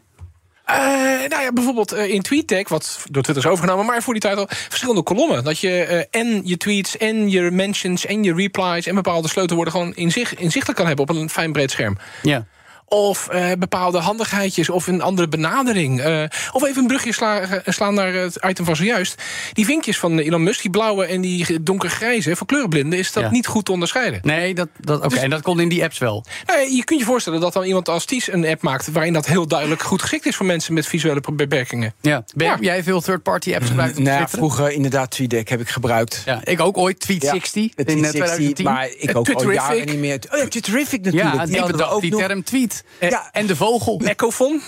[0.71, 4.21] Eh, nou ja, bijvoorbeeld eh, in TweetDeck, wat door Twitter is overgenomen, maar voor die
[4.21, 5.43] tijd al verschillende kolommen.
[5.43, 9.73] Dat je eh, en je tweets en je mentions en je replies en bepaalde sleutelwoorden
[9.73, 11.97] gewoon in zich, inzichtelijk kan hebben op een fijn breed scherm.
[12.21, 12.45] Ja.
[12.93, 16.01] Of eh, bepaalde handigheidjes of een andere benadering.
[16.01, 19.21] Eh, of even een brugje sla- eh, slaan naar het item van zojuist.
[19.53, 23.31] Die vinkjes van Elon Musk, die blauwe en die donkergrijze, voor kleurenblinden is dat Ja.
[23.31, 24.19] niet goed te onderscheiden.
[24.23, 25.07] Nee, dat, dat, oké.
[25.07, 26.25] Dus- en dat kon in die apps wel.
[26.45, 28.91] Nou je kunt je voorstellen dat dan iemand als Ties een app maakt...
[28.91, 31.93] waarin dat heel duidelijk goed geschikt is voor mensen met visuele beperkingen.
[32.01, 32.23] Ja.
[32.35, 32.57] Ben Ja.
[32.59, 36.21] jij veel third-party apps gebruikt om te Nou, vroeger inderdaad TweetDeck heb ik gebruikt.
[36.25, 36.99] Ja, ik ook ooit.
[36.99, 38.65] Tweet Ja, 60 het in eh, Tweet 60, 2010.
[38.65, 40.19] Maar ik ook al jaren niet meer.
[40.31, 41.35] Oh ja, Twitterific natuurlijk.
[41.35, 42.19] ja, die ook die nog.
[42.21, 42.80] term tweet.
[42.99, 43.29] Ja.
[43.31, 43.99] En de vogel.
[44.03, 44.61] Ecofon,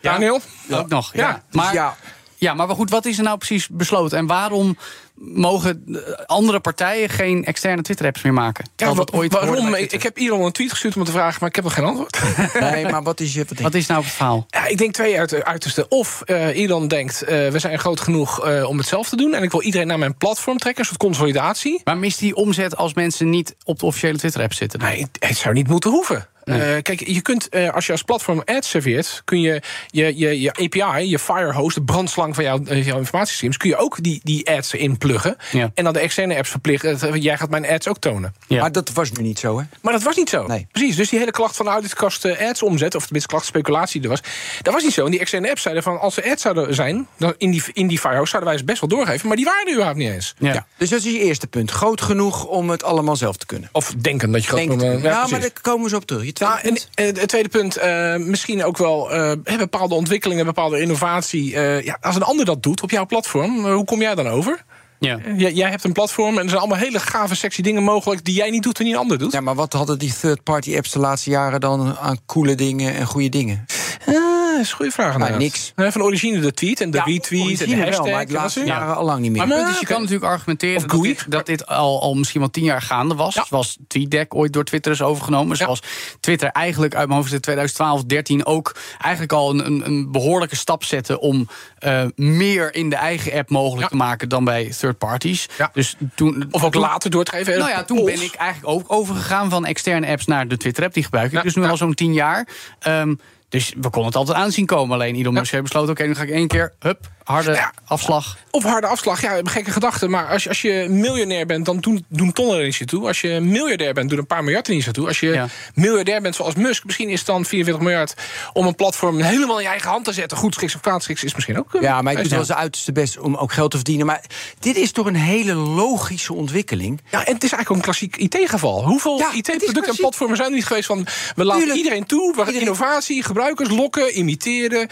[0.00, 0.40] Daniel?
[0.70, 1.12] Ook nog.
[1.12, 1.20] Ja.
[1.28, 1.96] Ja, Dus Maar, ja.
[2.36, 4.18] ja, maar goed, wat is er nou precies besloten?
[4.18, 4.76] En waarom
[5.20, 8.64] mogen eh, andere partijen geen externe Twitter-apps meer maken?
[8.76, 9.74] Ja, ooit waarom?
[9.74, 12.20] Ik, heb Elon een tweet gestuurd om te vragen, maar ik heb nog geen antwoord.
[12.60, 13.44] nee, maar wat is je...
[13.48, 14.46] Wat Wat is nou het verhaal?
[14.48, 15.90] Ja, ik denk twee uit, uitersten.
[15.90, 19.34] Of eh, Elon denkt, eh, we zijn groot genoeg eh, om het zelf te doen...
[19.34, 21.80] en ik wil iedereen naar mijn platform trekken, een soort consolidatie.
[21.84, 24.80] Maar mist die omzet als mensen niet op de officiële Twitter-app zitten?
[24.80, 26.28] Nee, het zou niet moeten hoeven.
[26.48, 30.40] Eh, kijk, je kunt, eh, als je als platform ads serveert, kun je je, je,
[30.40, 34.20] je API, je Firehost, de brandslang van jouw, eh, jouw informatiestreams, kun je ook die,
[34.22, 35.36] die ads inpluggen.
[35.52, 35.70] Ja.
[35.74, 37.20] En dan de externe apps verplichten.
[37.20, 38.34] Jij gaat mijn ads ook tonen.
[38.46, 38.60] Ja.
[38.60, 39.64] Maar dat was nu niet zo, hè?
[39.82, 40.46] Maar dat was niet zo.
[40.46, 40.66] Nee.
[40.72, 40.96] Precies.
[40.96, 44.02] Dus die hele klacht van nou, dit kost eh, ads omzet, of tenminste klacht speculatie
[44.02, 44.20] er was,
[44.62, 45.04] dat was niet zo.
[45.04, 47.86] En die externe apps zeiden van als er ads zouden zijn, dan in die, in
[47.86, 50.34] die Firehost zouden wij ze best wel doorgeven, maar die waren er überhaupt niet eens.
[50.38, 50.52] Ja.
[50.52, 50.66] Ja.
[50.76, 51.70] Dus dat is je eerste punt.
[51.70, 53.68] Groot genoeg om het allemaal zelf te kunnen.
[53.72, 54.68] Of denken dat je het.
[54.68, 55.02] doen.
[55.02, 56.37] ja, eh, maar daar komen we zo op terug.
[56.38, 56.88] Tweede Nou, en, punt?
[56.94, 61.54] en het tweede punt, eh, misschien ook wel eh, bepaalde ontwikkelingen, bepaalde innovatie.
[61.54, 64.64] eh, ja, als een ander dat doet op jouw platform, hoe kom jij dan over?
[65.00, 65.18] Ja.
[65.36, 68.24] Jij, jij hebt een platform en er zijn allemaal hele gave, sexy dingen mogelijk...
[68.24, 69.32] die jij niet doet en die een ander doet.
[69.32, 73.06] Ja, maar wat hadden die third-party apps de laatste jaren dan aan coole dingen en
[73.06, 73.64] goede dingen?
[74.06, 74.06] Ah,
[74.52, 75.12] dat is een goede vraag.
[75.12, 75.38] inderdaad.
[75.38, 75.72] niks.
[75.76, 78.10] Nee, Van origine de tweet en de retweet en de origine wel, hashtag.
[78.10, 79.46] maar de laatste jaren al lang niet meer.
[79.46, 79.92] Maar het Ja, is, je oké.
[79.92, 83.34] kan natuurlijk argumenteren dat dit, dat dit al, al misschien wel tien jaar gaande was.
[83.34, 83.44] Ja.
[83.48, 85.56] Zoals TweetDeck ooit door Twitter is overgenomen.
[85.58, 85.64] Ja.
[85.64, 85.82] Zoals
[86.20, 90.56] Twitter eigenlijk uit mijn hoofd in 2012, 13 ook eigenlijk al een, een, een behoorlijke
[90.56, 93.88] stap zette om eh, meer in de eigen app mogelijk Ja.
[93.88, 95.46] te maken dan bij third parties.
[95.58, 95.70] Ja.
[95.72, 97.58] Dus toen, Of ook toen- later door te geven.
[97.58, 100.94] Nou ja, toen ben ik eigenlijk ook overgegaan van externe apps naar de Twitter-app.
[100.94, 101.68] Die gebruik ik Ja, dus nu ja.
[101.68, 102.48] al zo'n tien jaar.
[102.78, 103.14] Ehm,
[103.48, 104.94] dus we konden het altijd aanzien komen.
[104.94, 107.72] Alleen Elon Musk heeft besloten, oké, nu ga ik één keer, hup, harde Ja.
[107.84, 108.36] afslag.
[108.50, 110.08] Of harde afslag, ja, een gekke gedachte.
[110.08, 113.06] Maar als je, als je miljonair bent, dan doen, doen tonnen er niet toe.
[113.06, 115.06] Als je miljardair bent, doen een paar miljard er niet toe.
[115.06, 115.46] Als je Ja.
[115.74, 118.14] miljardair bent zoals Musk, misschien is het dan 44 miljard...
[118.52, 120.36] om een platform helemaal in je eigen hand te zetten.
[120.38, 121.74] Goed schiks of kwaad schiks is misschien ook...
[121.74, 124.06] eh, Ja, maar ik doe wel zijn uiterste best om ook geld te verdienen.
[124.06, 124.22] Maar
[124.58, 127.00] dit is toch een hele logische ontwikkeling.
[127.10, 128.84] Ja, en het is eigenlijk ook een klassiek IT-geval.
[128.84, 131.06] Hoeveel Ja, IT-producten en platformen zijn er niet geweest van...
[131.36, 131.78] we laten Tuurlijk.
[131.84, 134.88] iedereen toe, we gaan Iedereen- innovatie, gebruikers lokken, imiteren...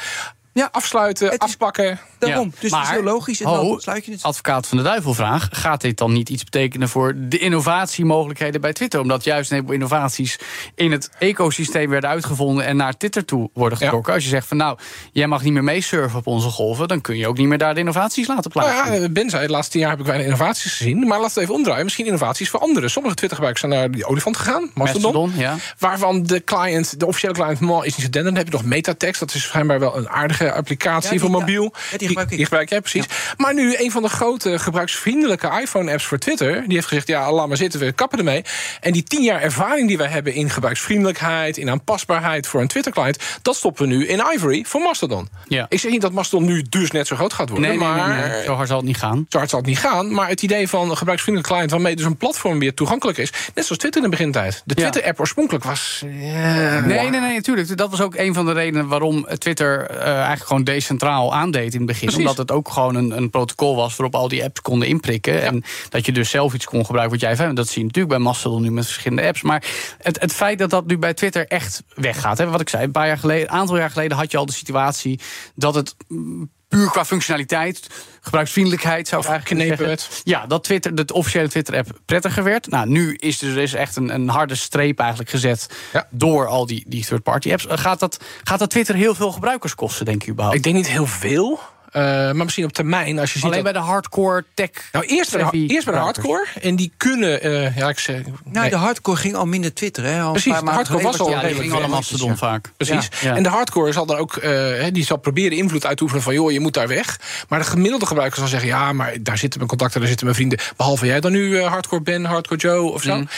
[0.52, 0.68] Ja.
[0.72, 2.00] afsluiten, Het is- afpakken.
[2.18, 2.44] Daarom.
[2.54, 3.40] Ja, Dus het is heel logisch.
[3.40, 4.22] En Ho, dan sluit je het.
[4.22, 5.48] advocaat van de duivelvraag.
[5.52, 9.00] Gaat dit dan niet iets betekenen voor de innovatiemogelijkheden bij Twitter?
[9.00, 10.38] Omdat juist een heleboel innovaties
[10.74, 14.12] in het ecosysteem werden uitgevonden en naar Twitter toe worden getrokken.
[14.14, 14.78] Als je zegt van nou,
[15.12, 17.74] jij mag niet meer meesurfen op onze golven, dan kun je ook niet meer daar
[17.74, 19.02] de innovaties laten Nou plaatsvinden.
[19.02, 21.06] ja, Ben zei, de laatste tien jaar heb ik weinig innovaties gezien.
[21.06, 21.84] Maar laat het even omdraaien.
[21.84, 22.90] Misschien innovaties voor anderen.
[22.90, 24.70] Sommige Twitter-gebruikers zijn naar die olifant gegaan.
[24.74, 25.12] Mastodon.
[25.12, 25.56] Mastodon, ja.
[25.78, 28.22] Waarvan de client, de officiële client, is niet zo dender.
[28.24, 29.20] Dan heb je nog Metatext.
[29.20, 31.74] Dat is schijnbaar wel een aardige applicatie Ja, die- voor mobiel.
[31.90, 32.36] ja, die gebruik ik.
[32.36, 33.04] Die gebruik jij precies.
[33.36, 36.62] Maar nu een van de grote gebruiksvriendelijke iPhone-apps voor Twitter.
[36.66, 38.44] Die heeft gezegd, ja, laat maar zitten, we kappen ermee.
[38.80, 41.56] En die tien jaar ervaring die wij hebben in gebruiksvriendelijkheid...
[41.56, 43.18] in aanpasbaarheid voor een Twitter-client...
[43.42, 45.28] dat stoppen we nu in Ivory voor Mastodon.
[45.48, 45.66] Ja.
[45.68, 47.68] Ik zeg niet dat Mastodon nu dus net zo groot gaat worden.
[47.68, 49.26] Nee, nee, nee, maar nee, zo hard zal het niet gaan.
[49.28, 50.12] zo hard zal het niet gaan.
[50.14, 51.72] Maar het idee van een gebruiksvriendelijke client...
[51.72, 53.30] waarmee dus een platform weer toegankelijk is...
[53.54, 54.62] net zoals Twitter in de begintijd.
[54.64, 54.82] De Ja.
[54.82, 56.02] Twitter-app oorspronkelijk was...
[56.20, 57.76] ja, Nee, nee, nee, natuurlijk.
[57.76, 61.78] Dat was ook een van de redenen waarom Twitter eh, eigenlijk gewoon decentraal aandeed in
[61.78, 61.95] het begin.
[62.04, 62.18] Precies.
[62.18, 65.42] Omdat het ook gewoon een, een protocol was waarop al die apps konden inprikken.
[65.42, 67.56] En dat je dus zelf iets kon gebruiken wat jij vindt.
[67.56, 69.42] Dat zie je natuurlijk bij Mastodon nu met verschillende apps.
[69.42, 69.64] Maar
[69.98, 72.38] het, het feit dat dat nu bij Twitter echt weggaat.
[72.38, 74.46] Hè, wat ik zei, een paar jaar geleden, een aantal jaar geleden had je al
[74.46, 75.20] de situatie
[75.54, 75.94] dat het.
[76.08, 77.86] mm, Puur qua functionaliteit,
[78.20, 80.00] gebruiksvriendelijkheid zou ik eigenlijk.
[80.24, 82.70] Ja, dat Twitter, de officiële Twitter-app prettiger werd.
[82.70, 86.06] Nou, nu is er dus echt een, een harde streep eigenlijk gezet Ja.
[86.10, 87.66] door al die, die third-party apps.
[87.68, 90.56] Gaat dat, gaat dat Twitter heel veel gebruikers kosten, denk je überhaupt?
[90.56, 91.60] Ik denk niet heel veel.
[91.96, 94.70] Eh, maar misschien op termijn, als je ziet Alleen dat- bij de hardcore tech.
[94.92, 96.26] Nou, eerst bij, de, eerst bij de gebruikers.
[96.26, 96.60] hardcore.
[96.60, 97.42] En die kunnen...
[97.42, 100.12] eh, ja, ik zeg, Nou, nee, de hardcore ging al minder twitteren.
[100.12, 100.20] Hè?
[100.20, 101.90] Al een Precies, de hardcore was al Ja, die ging allemaal ver.
[101.96, 102.70] Mastodon vaak.
[102.76, 103.08] Precies.
[103.20, 103.36] Ja, ja.
[103.36, 106.24] En de hardcore zal dan ook, eh, hè, die zal proberen invloed uit te oefenen
[106.24, 107.20] van joh, je moet daar weg.
[107.48, 110.38] Maar de gemiddelde gebruiker zal zeggen, ja, maar daar zitten mijn contacten, daar zitten mijn
[110.38, 110.58] vrienden.
[110.76, 113.14] Behalve jij dan nu hardcore Ben, hardcore Joe of zo.
[113.16, 113.28] Mm.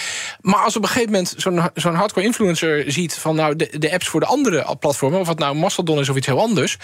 [0.40, 3.92] Maar als op een gegeven moment zo'n zo'n hardcore influencer ziet van nou de, de
[3.92, 6.76] apps voor de andere platformen, of het nou Mastodon is of iets heel anders,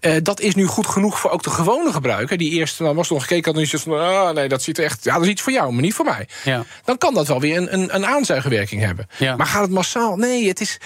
[0.00, 3.22] eh, dat is nu goed genoeg voor ook de gewone gebruiker die eerst naar Mastodon
[3.22, 5.28] gekeken had en die zegt van ah nee, dat ziet er echt, ja, dat is
[5.28, 6.28] iets voor jou, maar niet voor mij.
[6.44, 6.64] Ja.
[6.84, 9.06] Dan kan dat wel weer een, een, een aanzuigerwerking hebben.
[9.16, 9.36] Ja.
[9.36, 10.16] Maar gaat het massaal?
[10.16, 10.78] Nee, het is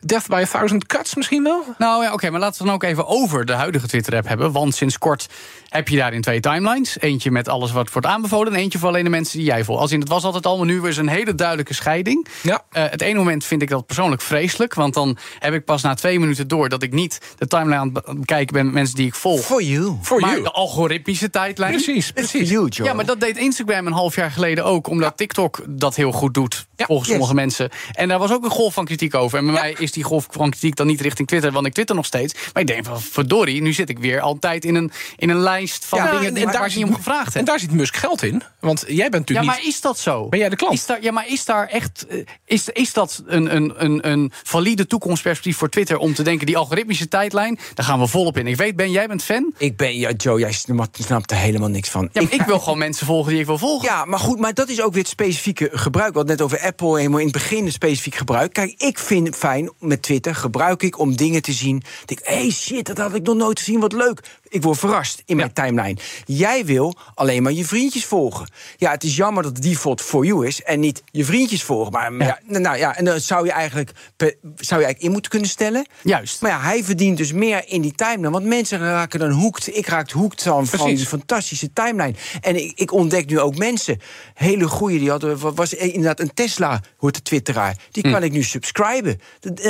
[0.00, 1.64] death by a thousand cuts misschien wel.
[1.78, 4.52] Nou ja, oké, maar laten we dan ook even over de huidige Twitter-app hebben.
[4.52, 5.26] Want sinds kort
[5.68, 7.00] heb je daarin twee timelines.
[7.00, 9.80] Eentje met alles wat wordt aanbevolen en eentje voor alleen de mensen die jij volgt.
[9.82, 12.26] Als in, het was altijd al, maar nu is een hele duidelijke scheiding.
[12.42, 12.62] Ja.
[12.70, 14.74] Eh, het ene moment vind ik dat persoonlijk vreselijk.
[14.74, 17.90] Want dan heb ik pas na twee minuten door dat ik niet de timeline aan
[17.94, 19.46] het be- bekijken ben met mensen die ik volg.
[19.72, 19.96] You.
[20.02, 20.42] For maar you.
[20.42, 21.72] de algoritmische tijdlijn.
[21.72, 22.48] Precies, precies.
[22.50, 22.86] you, Joe.
[22.86, 24.86] Ja, maar dat deed Instagram een half jaar geleden ook.
[24.88, 27.16] Omdat TikTok dat heel goed doet, Ja, volgens yes.
[27.16, 27.70] sommige mensen.
[27.92, 29.38] En daar was ook een golf van kritiek over.
[29.38, 31.94] En bij mij is die golf van kritiek dan niet richting Twitter, want ik twitter
[31.96, 32.34] nog steeds.
[32.52, 35.84] Maar ik denk van, verdorie, nu zit ik weer altijd in een, in een lijst
[35.84, 37.46] van Ja, dingen en- die, en waar daar ik niet om gevraagd En heb.
[37.46, 38.42] daar zit Musk geld in.
[38.60, 39.66] Want jij bent Ja, natuurlijk maar niet...
[39.74, 40.28] is dat zo?
[40.28, 40.74] Ben jij de klant?
[40.74, 42.06] Is daar, ja, maar is daar echt.
[42.06, 46.46] eh, Is, is dat een, een, een, een valide toekomstperspectief voor Twitter om te denken,
[46.46, 48.46] die algoritmische tijdlijn, daar gaan we volop in.
[48.46, 49.51] Ik weet, Ben, jij bent fan.
[49.58, 52.08] Ik ben, ja, Joe, jij snapt, er helemaal niks van.
[52.12, 53.88] Ja, ik wil gewoon mensen volgen die ik wil volgen.
[53.88, 56.12] Ja, maar goed, maar dat is ook weer het specifieke gebruik.
[56.12, 58.52] We hadden net over Apple, helemaal in het begin een specifiek gebruik.
[58.52, 61.76] Kijk, ik vind het fijn met Twitter, gebruik ik om dingen te zien.
[61.76, 64.20] Ik denk, hé hey, shit, dat had ik nog nooit gezien, wat leuk.
[64.52, 65.96] Ik word verrast in mijn timeline.
[66.24, 68.48] Jij wil alleen maar je vriendjes volgen.
[68.76, 71.92] Ja, het is jammer dat de default for you is en niet je vriendjes volgen.
[71.92, 72.38] Maar ja.
[72.46, 75.86] nou ja, en dan zou je eigenlijk, zou je eigenlijk in moeten kunnen stellen.
[76.02, 76.40] Juist.
[76.40, 78.30] Maar ja, hij verdient dus meer in die timeline.
[78.30, 79.76] Want mensen raken dan hoekt.
[79.76, 82.14] Ik raak hoekt van, van die fantastische timeline.
[82.40, 84.00] En ik, ik ontdek nu ook mensen.
[84.34, 87.76] Hele goeie, die hadden, wa- was inderdaad een Tesla, hoort de twitteraar.
[87.90, 88.12] Die Hm.
[88.12, 89.20] kan ik nu subscriben.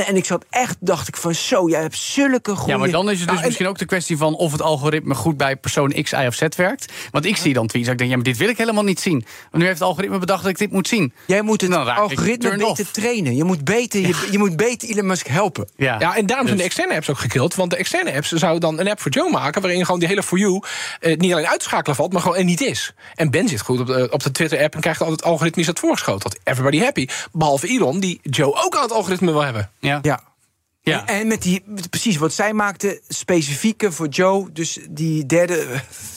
[0.06, 2.72] En ik zat echt, dacht ik van zo, jij hebt zulke goede...
[2.72, 4.62] Ja, maar dan is het dus Nou, en- misschien ook de kwestie van of het
[4.72, 6.92] algoritme goed bij persoon X, Y of Z werkt.
[7.10, 9.00] Want ik zie dan tweets en ik denk, ja, maar dit wil ik helemaal niet
[9.00, 9.24] zien.
[9.50, 11.12] Want nu heeft het algoritme bedacht dat ik dit moet zien.
[11.26, 12.90] Jij moet het algoritme beter off.
[12.90, 13.36] trainen.
[13.36, 15.68] Je moet beter, je, je moet beter Elon Musk helpen.
[15.76, 17.54] Ja, Ja, en daarom zijn de Dus- externe apps ook gekild.
[17.54, 19.62] Want de externe apps zouden dan een app voor Joe maken...
[19.62, 20.62] waarin gewoon die hele For You
[21.00, 22.12] eh, niet alleen uitschakelen valt...
[22.12, 22.92] maar gewoon er niet is.
[23.14, 24.74] En Ben zit goed op de, op de Twitter-app...
[24.74, 26.30] en krijgt altijd algoritmisch dat voorgeschoten.
[26.30, 27.06] Dat everybody happy.
[27.32, 29.70] Behalve Elon, die Joe ook aan het algoritme wil hebben.
[29.80, 29.98] ja.
[30.02, 30.20] Ja.
[30.84, 31.06] Ja.
[31.06, 34.52] En met die, precies wat zij maakte, specifieke voor Joe.
[34.52, 35.66] Dus die derde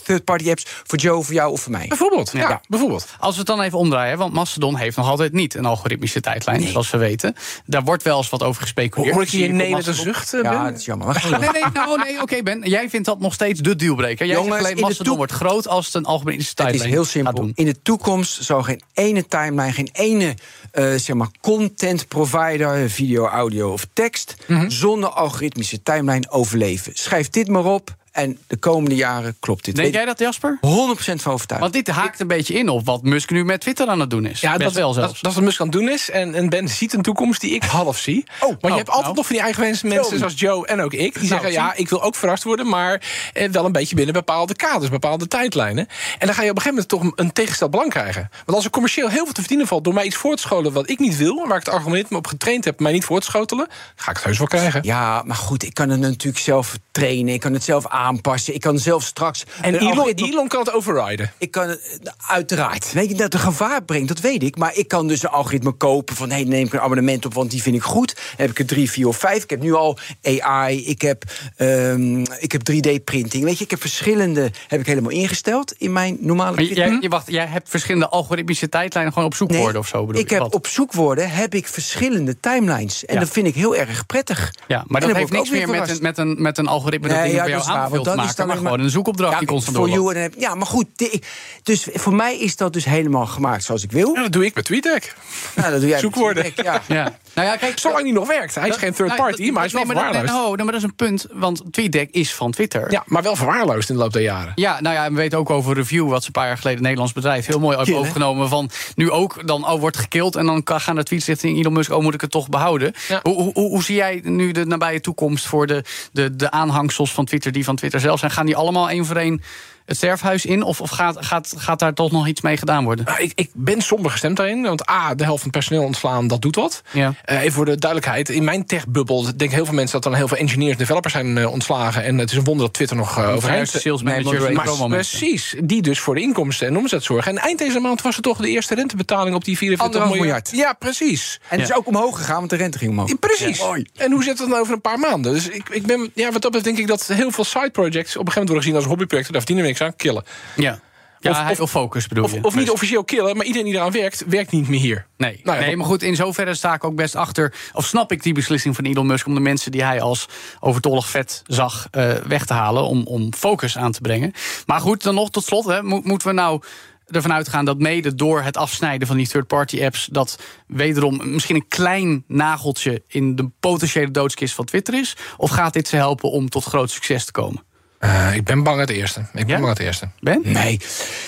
[0.06, 1.86] third-party apps voor Joe, voor jou of voor mij.
[1.88, 2.32] Bijvoorbeeld.
[2.34, 2.62] Ja, Ja.
[2.68, 3.08] bijvoorbeeld.
[3.20, 6.62] Als we het dan even omdraaien, want Mastodon heeft nog altijd niet een algoritmische tijdlijn,
[6.68, 7.36] zoals we weten.
[7.66, 9.14] Daar wordt wel eens wat over gespeculeerd.
[9.14, 11.24] Hoor ik je nee met een zucht, eh, Ja, dat is jammer.
[11.40, 12.62] Nee, nee, nou, nee, oké Ben.
[12.70, 14.26] Jij vindt dat nog steeds de dealbreaker.
[14.26, 17.34] Jij Jongens, alleen Mastodon wordt groot als het een algoritmische Het tijdlijn is heel simpel.
[17.34, 17.52] doen.
[17.56, 20.36] In de toekomst zal geen ene timeline, geen ene
[20.72, 24.70] eh, zeg maar content provider, video, audio of tekst, Mhm.
[24.70, 26.92] zonder algoritmische timeline overleven.
[26.96, 29.76] Schrijf dit maar op en de komende jaren klopt dit.
[29.76, 30.60] Denk jij dat, Jasper?
[30.62, 30.62] 100%
[30.98, 31.62] van overtuigd.
[31.62, 34.26] Want dit haakt een beetje in op wat Musk nu met Twitter aan het doen
[34.26, 34.42] is.
[34.42, 35.22] Ja, Best dat, wel dat, zelfs.
[35.22, 36.10] dat is wat Musk aan het doen is.
[36.10, 38.26] En, en Ben ziet een toekomst die ik half zie.
[38.40, 39.16] Want je oh, hebt altijd nou.
[39.16, 40.20] nog van die eigenwijze mensen Tell me.
[40.20, 41.20] zoals Joe en ook ik.
[41.20, 41.58] Die zeggen, zie.
[41.58, 42.68] ja, ik wil ook verrast worden...
[42.68, 43.02] maar
[43.34, 45.88] eh, wel een beetje binnen bepaalde kaders, bepaalde tijdlijnen.
[46.20, 48.30] En dan ga je op een gegeven moment toch een tegengesteld belang krijgen.
[48.46, 49.84] Want als er commercieel heel veel te verdienen valt...
[49.84, 51.48] door mij iets voor te scholen wat ik niet wil...
[51.48, 53.68] waar ik het algoritme op getraind heb, mij niet voor te schotelen...
[53.96, 54.84] ga ik het heus wel krijgen.
[54.84, 57.34] Ja, maar goed, ik kan het natuurlijk zelf trainen.
[57.34, 58.54] Ik kan het zelf aanpassen.
[58.54, 59.44] Ik kan zelf straks.
[59.62, 61.32] En Elon, algoritme- Elon kan het overriden.
[61.38, 62.94] Ik kan het, eh, uiteraard.
[62.94, 64.58] Weet je, dat het gevaar brengt, dat weet ik.
[64.58, 66.30] Maar ik kan dus een algoritme kopen van...
[66.30, 68.16] hé, hey, neem ik een abonnement op, want die vind ik goed.
[68.16, 69.44] Dan heb ik er drie, vier of vijf.
[69.44, 71.24] Ik heb nu al AI, ik heb,
[71.56, 73.44] ehm, ik heb 3D-printing.
[73.44, 74.52] Weet je, ik heb verschillende...
[74.68, 76.56] heb ik helemaal ingesteld in mijn normale...
[76.56, 80.22] Maar jij, je, wacht, jij hebt verschillende algoritmische tijdlijnen gewoon op zoekwoorden of zo bedoel
[80.22, 80.34] ik je?
[80.36, 80.54] heb Wat?
[80.54, 83.06] op zoekwoorden heb ik verschillende timelines.
[83.06, 83.20] En Ja.
[83.20, 84.54] dat vind ik heel erg prettig.
[84.68, 86.68] Ja, maar En dat dan heeft ik niks meer met een, met, een, met een
[86.68, 89.34] algoritme dat Nee, dingen ja, voor dat want te maken, dan maar gewoon een zoekopdracht
[89.34, 90.86] Ja, die constant voor you en dan Ja, maar goed.
[90.96, 91.24] die-
[91.64, 94.14] dus voor mij is dat dus helemaal gemaakt zoals ik wil.
[94.16, 95.16] Ja, dat doe ik met TweetDeck.
[95.56, 96.52] Nou, dat doe jij met Zoekwoorden.
[96.56, 96.82] Ja.
[96.88, 97.18] Ja.
[97.34, 98.56] Nou ja, kijk, Zolang die nog werkt.
[98.56, 100.26] Hij is geen third nou, party, maar hij is wel nee, verwaarloosd.
[100.26, 102.92] nee, oh, nou, maar dat is een punt, want TweetDeck is van Twitter.
[102.92, 104.52] Ja, maar wel verwaarloosd in de loop der jaren.
[104.56, 106.78] Ja, nou ja, en we weten ook over Review, wat ze een paar jaar geleden
[106.78, 108.50] een Nederlands bedrijf heel mooi heeft overgenomen.
[108.50, 111.74] Van nu ook dan oh, wordt gekild en dan kan- gaan de tweets richting Elon
[111.74, 111.92] Musk.
[111.92, 112.94] Oh, moet ik het toch behouden?
[113.08, 113.20] Ja.
[113.24, 117.26] Hoe, hoe, hoe zie jij nu de nabije toekomst voor de, de, de aanhangsels van
[117.26, 118.32] Twitter die van Twitter zelf zijn?
[118.32, 119.42] Gaan die allemaal één voor één
[119.86, 120.64] het sterfhuis in?
[120.64, 123.06] Of, of gaat, gaat, gaat daar toch nog iets mee gedaan worden?
[123.06, 124.62] Nou, ik, ik ben somber gestemd daarin.
[124.62, 126.82] Want A, de helft van het personeel ontslaan, dat doet wat.
[126.92, 127.14] Ja.
[127.24, 128.30] Eh, even voor de duidelijkheid.
[128.30, 129.94] In mijn tech-bubbel denken heel veel mensen...
[129.94, 132.04] dat er dan heel veel engineers en developers zijn eh, ontslagen.
[132.04, 134.88] En het is een wonder dat Twitter nog uh, overeind sales managers mensen.
[134.88, 137.32] Precies, die dus voor de inkomsten en omzet zorgen.
[137.32, 140.52] En eind deze maand was er toch de eerste rentebetaling op die 44 Anderhalf miljard.
[140.54, 141.40] Ja, precies.
[141.50, 143.10] En het is ook omhoog gegaan, want de rente ging omhoog.
[143.10, 143.60] Ja, Precies.
[143.60, 143.86] Mooi.
[143.96, 145.34] En hoe zit het dan over een paar maanden?
[145.34, 148.18] Dus ik, ik ben, ja, wat dat betreft denk ik dat heel veel side projects...
[148.18, 149.34] op een gegeven moment worden gezien als hobbyprojecten.
[149.34, 150.24] Daar verdienen we niks aan, killen.
[150.56, 150.80] Ja,
[151.20, 152.44] ja Of- hij of- focus bedoel Of, je?
[152.44, 154.24] of niet officieel killen, maar iedereen die eraan werkt...
[154.28, 155.06] werkt niet meer hier.
[155.18, 157.54] Nee, Nou ja, nee, maar goed, in zoverre sta ik ook best achter.
[157.74, 160.26] Of snap ik die beslissing van Elon Musk om de mensen die hij als
[160.60, 162.84] overtollig vet zag eh, weg te halen.
[162.84, 164.32] Om, om focus aan te brengen.
[164.66, 165.66] Maar goed, dan nog tot slot.
[165.66, 166.62] Hè, mo- moeten we nou
[167.06, 170.08] ervan uitgaan dat mede door het afsnijden van die third-party apps.
[170.12, 175.16] dat wederom misschien een klein nageltje in de potentiële doodskist van Twitter is?
[175.38, 177.65] Of gaat dit ze helpen om tot groot succes te komen?
[178.06, 179.20] Eh, ik ben bang het eerste.
[179.20, 179.56] Ik ben Ja?
[179.60, 180.10] bang het eerste.
[180.20, 180.42] Ben?
[180.44, 180.80] Nee,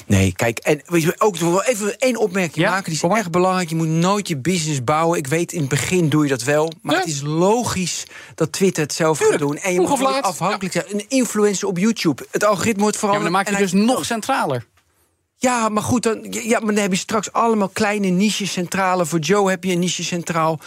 [0.05, 2.83] nee, kijk, en weet je, ook nog wel even één opmerking Ja, maken.
[2.83, 3.69] Die is kom echt belangrijk.
[3.69, 5.17] Je moet nooit je business bouwen.
[5.17, 6.71] Ik weet, in het begin doe je dat wel.
[6.81, 6.99] Maar Ja.
[7.01, 8.03] het is logisch
[8.35, 9.57] dat Twitter het zelf gaat doen.
[9.57, 10.85] En je vroeg moet afhankelijk zijn.
[10.91, 12.25] Een influencer op YouTube.
[12.31, 13.23] Het algoritme wordt veranderd.
[13.25, 14.65] dan maak je en dus hij- nog centraler.
[15.39, 19.05] Ja, maar goed, dan, ja, maar dan heb je straks allemaal kleine niches centrale.
[19.05, 20.59] Voor Joe heb je een niche centraal.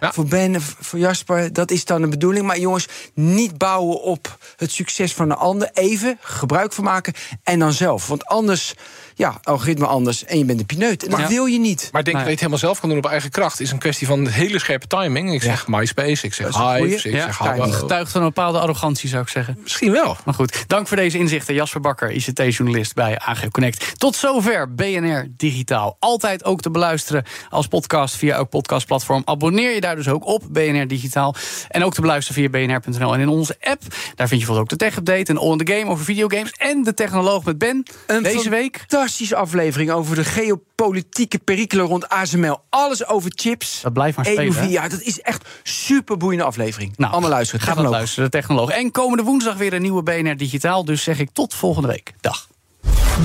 [0.00, 2.46] Voor Ben, voor Jasper, dat is dan de bedoeling.
[2.46, 5.70] Maar jongens, niet bouwen op het succes van de ander.
[5.72, 8.06] Even gebruik van maken en dan zelf.
[8.06, 8.74] Want anders,
[9.18, 11.04] ja, algoritme anders en je bent de pineut.
[11.04, 11.88] En dat wil je niet.
[11.92, 12.14] Maar ik denk Nee.
[12.14, 13.60] dat je het helemaal zelf kan doen op eigen kracht.
[13.60, 15.32] is een kwestie van hele scherpe timing.
[15.32, 16.94] Ik zeg MySpace, ik zeg Dat is een Hive, goeie.
[16.96, 17.38] ik Ja, zeg.
[17.38, 17.62] Habbo.
[17.70, 19.58] Getuigt van een bepaalde arrogantie, zou ik zeggen.
[19.62, 20.16] Misschien wel.
[20.24, 21.54] Maar goed, dank voor deze inzichten.
[21.54, 23.98] Jasper Bakker, ICT-journalist bij AG Connect.
[23.98, 25.96] Tot zover BNR Digitaal.
[25.98, 29.22] Altijd ook te beluisteren als podcast via elk podcastplatform.
[29.24, 31.34] Abonneer je daar dus ook op, BNR Digitaal.
[31.68, 33.82] En ook te beluisteren via bnr.nl en in onze app.
[34.14, 36.52] Daar vind je bijvoorbeeld ook de Tech Update en All in the Game over videogames.
[36.52, 37.82] En de Technoloog met Ben.
[38.06, 38.84] Een deze week.
[39.08, 42.60] Fantastische aflevering over de geopolitieke perikelen rond ASML.
[42.68, 43.80] Alles over chips.
[43.82, 46.92] Dat blijft maar spelen, EUV, ja, dat is echt super boeiende aflevering.
[46.96, 47.60] Nou, Allemaal luisteren.
[47.60, 47.92] Ga Technoloog.
[47.92, 48.70] luisteren, de Technoloog.
[48.70, 50.84] En komende woensdag weer een nieuwe BNR Digitaal.
[50.84, 52.14] Dus zeg ik tot volgende week.
[52.20, 52.48] Dag.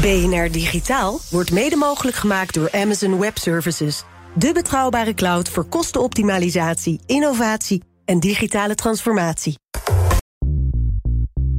[0.02, 4.04] BNR Digitaal wordt mede mogelijk gemaakt door Amazon Web Services.
[4.36, 9.62] De betrouwbare cloud voor kostenoptimalisatie, innovatie en digitale transformatie.